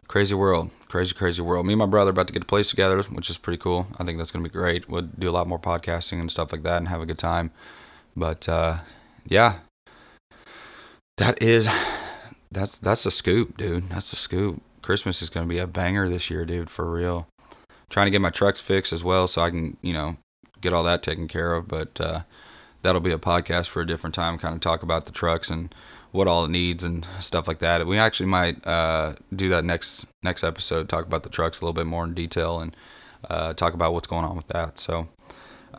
crazy 0.09 0.33
world, 0.35 0.71
crazy 0.89 1.13
crazy 1.15 1.41
world. 1.41 1.65
Me 1.65 1.73
and 1.73 1.79
my 1.79 1.85
brother 1.85 2.09
about 2.09 2.27
to 2.27 2.33
get 2.33 2.43
a 2.43 2.45
place 2.45 2.69
together, 2.69 3.01
which 3.03 3.29
is 3.29 3.37
pretty 3.37 3.57
cool. 3.57 3.87
I 3.97 4.03
think 4.03 4.17
that's 4.17 4.31
gonna 4.31 4.43
be 4.43 4.49
great. 4.49 4.89
We'll 4.89 5.03
do 5.03 5.29
a 5.29 5.31
lot 5.31 5.47
more 5.47 5.59
podcasting 5.59 6.19
and 6.19 6.29
stuff 6.29 6.51
like 6.51 6.63
that, 6.63 6.77
and 6.77 6.89
have 6.89 7.01
a 7.01 7.05
good 7.05 7.19
time. 7.19 7.51
But 8.17 8.49
uh, 8.49 8.79
yeah, 9.25 9.59
that 11.17 11.41
is 11.41 11.69
that's 12.51 12.77
that's 12.79 13.05
a 13.05 13.11
scoop, 13.11 13.55
dude. 13.55 13.87
That's 13.89 14.11
a 14.11 14.17
scoop. 14.17 14.61
Christmas 14.81 15.21
is 15.21 15.29
gonna 15.29 15.45
be 15.45 15.57
a 15.57 15.67
banger 15.67 16.07
this 16.09 16.29
year, 16.29 16.45
dude, 16.45 16.69
for 16.69 16.89
real. 16.89 17.27
Trying 17.89 18.07
to 18.07 18.11
get 18.11 18.21
my 18.21 18.29
trucks 18.29 18.61
fixed 18.61 18.93
as 18.93 19.03
well, 19.03 19.27
so 19.27 19.41
I 19.41 19.49
can 19.49 19.77
you 19.81 19.93
know 19.93 20.17
get 20.61 20.73
all 20.73 20.83
that 20.83 21.03
taken 21.03 21.27
care 21.27 21.53
of. 21.53 21.67
But 21.67 21.99
uh, 21.99 22.21
that'll 22.81 23.01
be 23.01 23.11
a 23.11 23.17
podcast 23.17 23.67
for 23.67 23.81
a 23.81 23.87
different 23.87 24.15
time. 24.15 24.37
Kind 24.37 24.55
of 24.55 24.61
talk 24.61 24.83
about 24.83 25.05
the 25.05 25.11
trucks 25.11 25.49
and 25.49 25.73
what 26.11 26.27
all 26.27 26.45
it 26.45 26.51
needs 26.51 26.83
and 26.83 27.05
stuff 27.19 27.47
like 27.47 27.59
that. 27.59 27.85
We 27.85 27.97
actually 27.97 28.25
might 28.27 28.65
uh, 28.65 29.13
do 29.35 29.49
that 29.49 29.63
next 29.63 30.05
next 30.23 30.43
episode. 30.43 30.89
Talk 30.89 31.05
about 31.05 31.23
the 31.23 31.29
trucks 31.29 31.61
a 31.61 31.65
little 31.65 31.73
bit 31.73 31.85
more 31.87 32.03
in 32.03 32.13
detail 32.13 32.59
and 32.59 32.75
uh, 33.29 33.53
talk 33.53 33.73
about 33.73 33.93
what's 33.93 34.07
going 34.07 34.25
on 34.25 34.35
with 34.35 34.47
that. 34.47 34.79
So, 34.79 35.07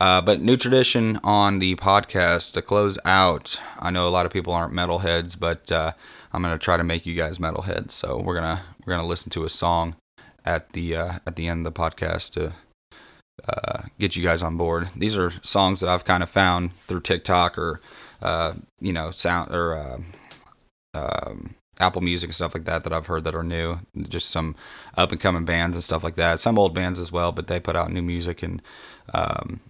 uh, 0.00 0.20
but 0.20 0.40
new 0.40 0.56
tradition 0.56 1.20
on 1.22 1.58
the 1.58 1.76
podcast 1.76 2.52
to 2.54 2.62
close 2.62 2.98
out. 3.04 3.60
I 3.78 3.90
know 3.90 4.08
a 4.08 4.10
lot 4.10 4.26
of 4.26 4.32
people 4.32 4.52
aren't 4.52 4.72
metalheads, 4.72 5.38
but 5.38 5.70
uh, 5.70 5.92
I'm 6.32 6.42
gonna 6.42 6.58
try 6.58 6.76
to 6.76 6.84
make 6.84 7.06
you 7.06 7.14
guys 7.14 7.38
metalheads. 7.38 7.92
So 7.92 8.20
we're 8.20 8.34
gonna 8.34 8.62
we're 8.84 8.94
gonna 8.94 9.06
listen 9.06 9.30
to 9.30 9.44
a 9.44 9.48
song 9.50 9.96
at 10.44 10.72
the 10.72 10.96
uh, 10.96 11.12
at 11.26 11.36
the 11.36 11.46
end 11.46 11.66
of 11.66 11.74
the 11.74 11.80
podcast 11.80 12.32
to. 12.32 12.54
Uh, 13.48 13.84
get 13.98 14.16
you 14.16 14.22
guys 14.22 14.42
on 14.42 14.58
board. 14.58 14.90
These 14.94 15.16
are 15.16 15.30
songs 15.40 15.80
that 15.80 15.88
I've 15.88 16.04
kind 16.04 16.22
of 16.22 16.28
found 16.28 16.74
through 16.74 17.00
TikTok 17.00 17.56
or 17.56 17.80
uh, 18.22 18.54
you 18.80 18.92
know, 18.92 19.10
sound 19.10 19.54
or 19.54 19.74
uh, 19.74 19.98
um, 20.94 21.54
Apple 21.78 22.02
Music 22.02 22.28
and 22.28 22.34
stuff 22.34 22.54
like 22.54 22.64
that 22.64 22.84
that 22.84 22.92
I've 22.92 23.06
heard 23.06 23.24
that 23.24 23.34
are 23.34 23.42
new. 23.42 23.78
Just 24.08 24.30
some 24.30 24.56
up 24.96 25.12
and 25.12 25.20
coming 25.20 25.44
bands 25.44 25.76
and 25.76 25.82
stuff 25.82 26.04
like 26.04 26.16
that. 26.16 26.40
Some 26.40 26.58
old 26.58 26.74
bands 26.74 27.00
as 27.00 27.10
well, 27.10 27.32
but 27.32 27.46
they 27.46 27.60
put 27.60 27.76
out 27.76 27.90
new 27.90 28.02
music 28.02 28.42
and 28.42 28.60
um, 29.14 29.60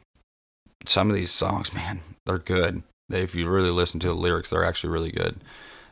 some 0.84 1.10
of 1.10 1.16
these 1.16 1.30
songs, 1.30 1.74
man, 1.74 2.00
they're 2.26 2.38
good. 2.38 2.82
If 3.10 3.34
you 3.34 3.48
really 3.48 3.70
listen 3.70 4.00
to 4.00 4.08
the 4.08 4.14
lyrics, 4.14 4.50
they're 4.50 4.64
actually 4.64 4.90
really 4.90 5.10
good. 5.10 5.36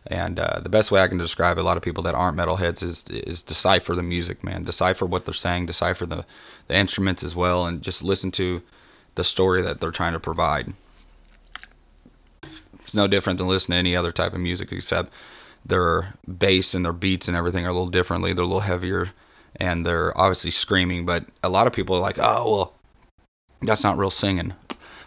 And 0.06 0.38
uh, 0.38 0.60
the 0.60 0.68
best 0.68 0.90
way 0.90 1.02
I 1.02 1.08
can 1.08 1.18
describe 1.18 1.58
a 1.58 1.60
lot 1.60 1.76
of 1.76 1.82
people 1.82 2.02
that 2.04 2.14
aren't 2.14 2.38
metalheads 2.38 2.82
is 2.82 3.04
is 3.08 3.42
decipher 3.42 3.94
the 3.94 4.02
music, 4.02 4.42
man. 4.42 4.64
Decipher 4.64 5.04
what 5.04 5.24
they're 5.24 5.34
saying, 5.34 5.66
decipher 5.66 6.06
the 6.06 6.24
the 6.66 6.76
instruments 6.76 7.22
as 7.22 7.36
well, 7.36 7.66
and 7.66 7.82
just 7.82 8.02
listen 8.02 8.30
to 8.32 8.62
the 9.16 9.24
story 9.24 9.60
that 9.62 9.80
they're 9.80 9.90
trying 9.90 10.12
to 10.12 10.20
provide. 10.20 10.72
It's 12.74 12.94
no 12.94 13.06
different 13.06 13.38
than 13.38 13.48
listening 13.48 13.76
to 13.76 13.80
any 13.80 13.96
other 13.96 14.12
type 14.12 14.32
of 14.32 14.40
music 14.40 14.72
except 14.72 15.12
their 15.66 16.14
bass 16.26 16.74
and 16.74 16.84
their 16.84 16.92
beats 16.92 17.28
and 17.28 17.36
everything 17.36 17.66
are 17.66 17.70
a 17.70 17.72
little 17.72 17.88
differently. 17.88 18.32
They're 18.32 18.44
a 18.44 18.46
little 18.46 18.60
heavier 18.60 19.10
and 19.56 19.84
they're 19.84 20.16
obviously 20.16 20.52
screaming, 20.52 21.04
but 21.04 21.24
a 21.42 21.48
lot 21.48 21.66
of 21.66 21.72
people 21.72 21.96
are 21.96 22.00
like, 22.00 22.18
oh, 22.18 22.50
well, 22.50 22.74
that's 23.60 23.84
not 23.84 23.98
real 23.98 24.10
singing. 24.10 24.54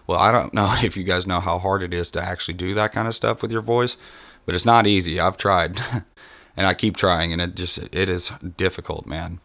Well, 0.07 0.19
I 0.19 0.31
don't 0.31 0.53
know 0.53 0.75
if 0.83 0.97
you 0.97 1.03
guys 1.03 1.27
know 1.27 1.39
how 1.39 1.59
hard 1.59 1.83
it 1.83 1.93
is 1.93 2.11
to 2.11 2.21
actually 2.21 2.55
do 2.55 2.73
that 2.73 2.91
kind 2.91 3.07
of 3.07 3.15
stuff 3.15 3.41
with 3.41 3.51
your 3.51 3.61
voice, 3.61 3.97
but 4.45 4.55
it's 4.55 4.65
not 4.65 4.87
easy. 4.87 5.19
I've 5.19 5.37
tried 5.37 5.79
and 6.57 6.67
I 6.67 6.73
keep 6.73 6.97
trying 6.97 7.31
and 7.31 7.41
it 7.41 7.55
just, 7.55 7.77
it 7.95 8.09
is 8.09 8.31
difficult, 8.57 9.05
man. 9.05 9.39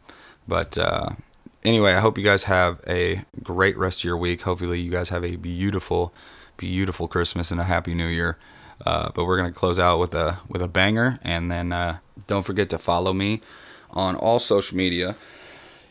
But, 0.48 0.78
uh, 0.78 1.10
anyway, 1.64 1.92
I 1.92 2.00
hope 2.00 2.16
you 2.16 2.24
guys 2.24 2.44
have 2.44 2.80
a 2.86 3.24
great 3.42 3.76
rest 3.76 4.00
of 4.00 4.04
your 4.04 4.16
week. 4.16 4.42
Hopefully, 4.42 4.80
you 4.80 4.90
guys 4.90 5.08
have 5.08 5.24
a 5.24 5.36
beautiful 5.36 6.14
beautiful 6.56 7.08
Christmas 7.08 7.50
and 7.50 7.60
a 7.60 7.64
happy 7.64 7.94
New 7.94 8.06
Year. 8.06 8.38
Uh, 8.84 9.10
but 9.14 9.24
we're 9.24 9.36
gonna 9.36 9.52
close 9.52 9.78
out 9.78 9.98
with 9.98 10.14
a 10.14 10.38
with 10.48 10.60
a 10.60 10.68
banger, 10.68 11.18
and 11.22 11.50
then 11.50 11.72
uh, 11.72 11.98
don't 12.26 12.44
forget 12.44 12.68
to 12.70 12.78
follow 12.78 13.12
me 13.12 13.40
on 13.90 14.16
all 14.16 14.38
social 14.38 14.76
media. 14.76 15.16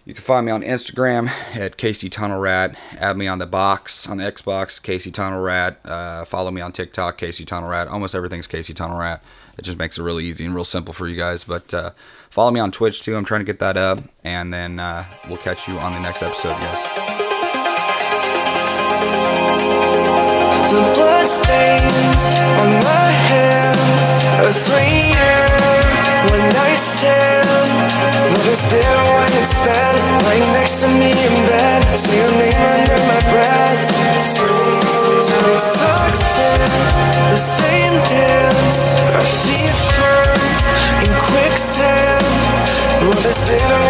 You 0.06 0.14
can 0.14 0.22
find 0.24 0.46
me 0.46 0.52
on 0.52 0.62
Instagram 0.62 1.30
at 1.60 1.78
KC 1.78 2.12
Tunnel 2.12 2.40
Rat. 2.40 2.78
Add 3.00 3.18
me 3.18 3.28
on 3.28 3.40
the 3.40 3.48
box 3.48 4.08
on 4.08 4.18
the 4.18 4.24
Xbox, 4.24 4.80
KC 4.80 5.12
Tunnel 5.12 5.42
Rat. 5.42 5.80
Uh, 5.84 6.24
follow 6.26 6.52
me 6.52 6.62
on 6.62 6.72
TikTok, 6.72 7.18
KC 7.18 7.44
Tunnel 7.44 7.72
Rat. 7.72 7.88
Almost 7.88 8.14
everything's 8.14 8.48
KC 8.48 8.76
Tunnel 8.76 9.00
Rat. 9.00 9.24
It 9.58 9.64
just 9.64 9.80
makes 9.80 9.98
it 9.98 10.04
really 10.04 10.24
easy 10.26 10.46
and 10.46 10.54
real 10.54 10.64
simple 10.64 10.94
for 10.94 11.08
you 11.08 11.18
guys. 11.18 11.44
But 11.44 11.74
uh, 11.74 11.90
follow 12.30 12.52
me 12.52 12.60
on 12.60 12.72
Twitch 12.72 13.02
too. 13.02 13.16
I'm 13.16 13.26
trying 13.26 13.42
to 13.42 13.46
get 13.46 13.58
that 13.60 13.78
up, 13.78 13.98
and 14.24 14.54
then 14.54 14.80
uh, 14.80 15.06
we'll 15.28 15.40
catch 15.40 15.68
you 15.68 15.80
on 15.80 15.92
the 15.92 16.00
next 16.00 16.22
episode, 16.22 16.54
guys. 16.60 16.84
The 20.70 20.82
blood 20.94 21.28
stains 21.28 22.24
on 22.62 22.70
my 22.84 23.10
hands 23.26 24.46
A 24.46 24.54
one-night 26.32 26.82
stand 26.82 27.48
Love 28.32 28.48
is 28.50 28.64
when 28.70 29.32
it's 29.42 29.62
Lying 30.26 30.50
next 30.58 30.82
to 30.82 30.88
me 30.88 31.12
in 31.12 31.36
bed 31.50 31.82
Say 31.96 32.18
your 32.18 32.32
name 32.40 32.62
under 32.74 32.98
my 33.10 33.20
breath. 33.32 33.84
It's 34.18 35.78
toxic 35.78 36.72
The 37.30 37.38
same 37.38 37.96
dance. 38.10 38.96
Our 39.16 39.28
feet 39.28 39.76
firm 39.94 40.40
in 41.06 41.12
quicksand. 41.20 42.26
Love 43.06 43.26
is 43.26 43.40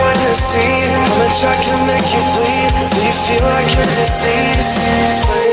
when 0.01 0.17
you 0.25 0.33
see 0.35 0.81
How 0.91 1.15
much 1.21 1.39
I 1.45 1.55
can 1.61 1.79
make 1.87 2.07
you 2.11 2.23
bleed. 2.35 2.71
Till 2.89 3.03
you 3.03 3.15
feel 3.25 3.45
like 3.47 3.67
you're 3.75 3.91
deceased 3.95 5.44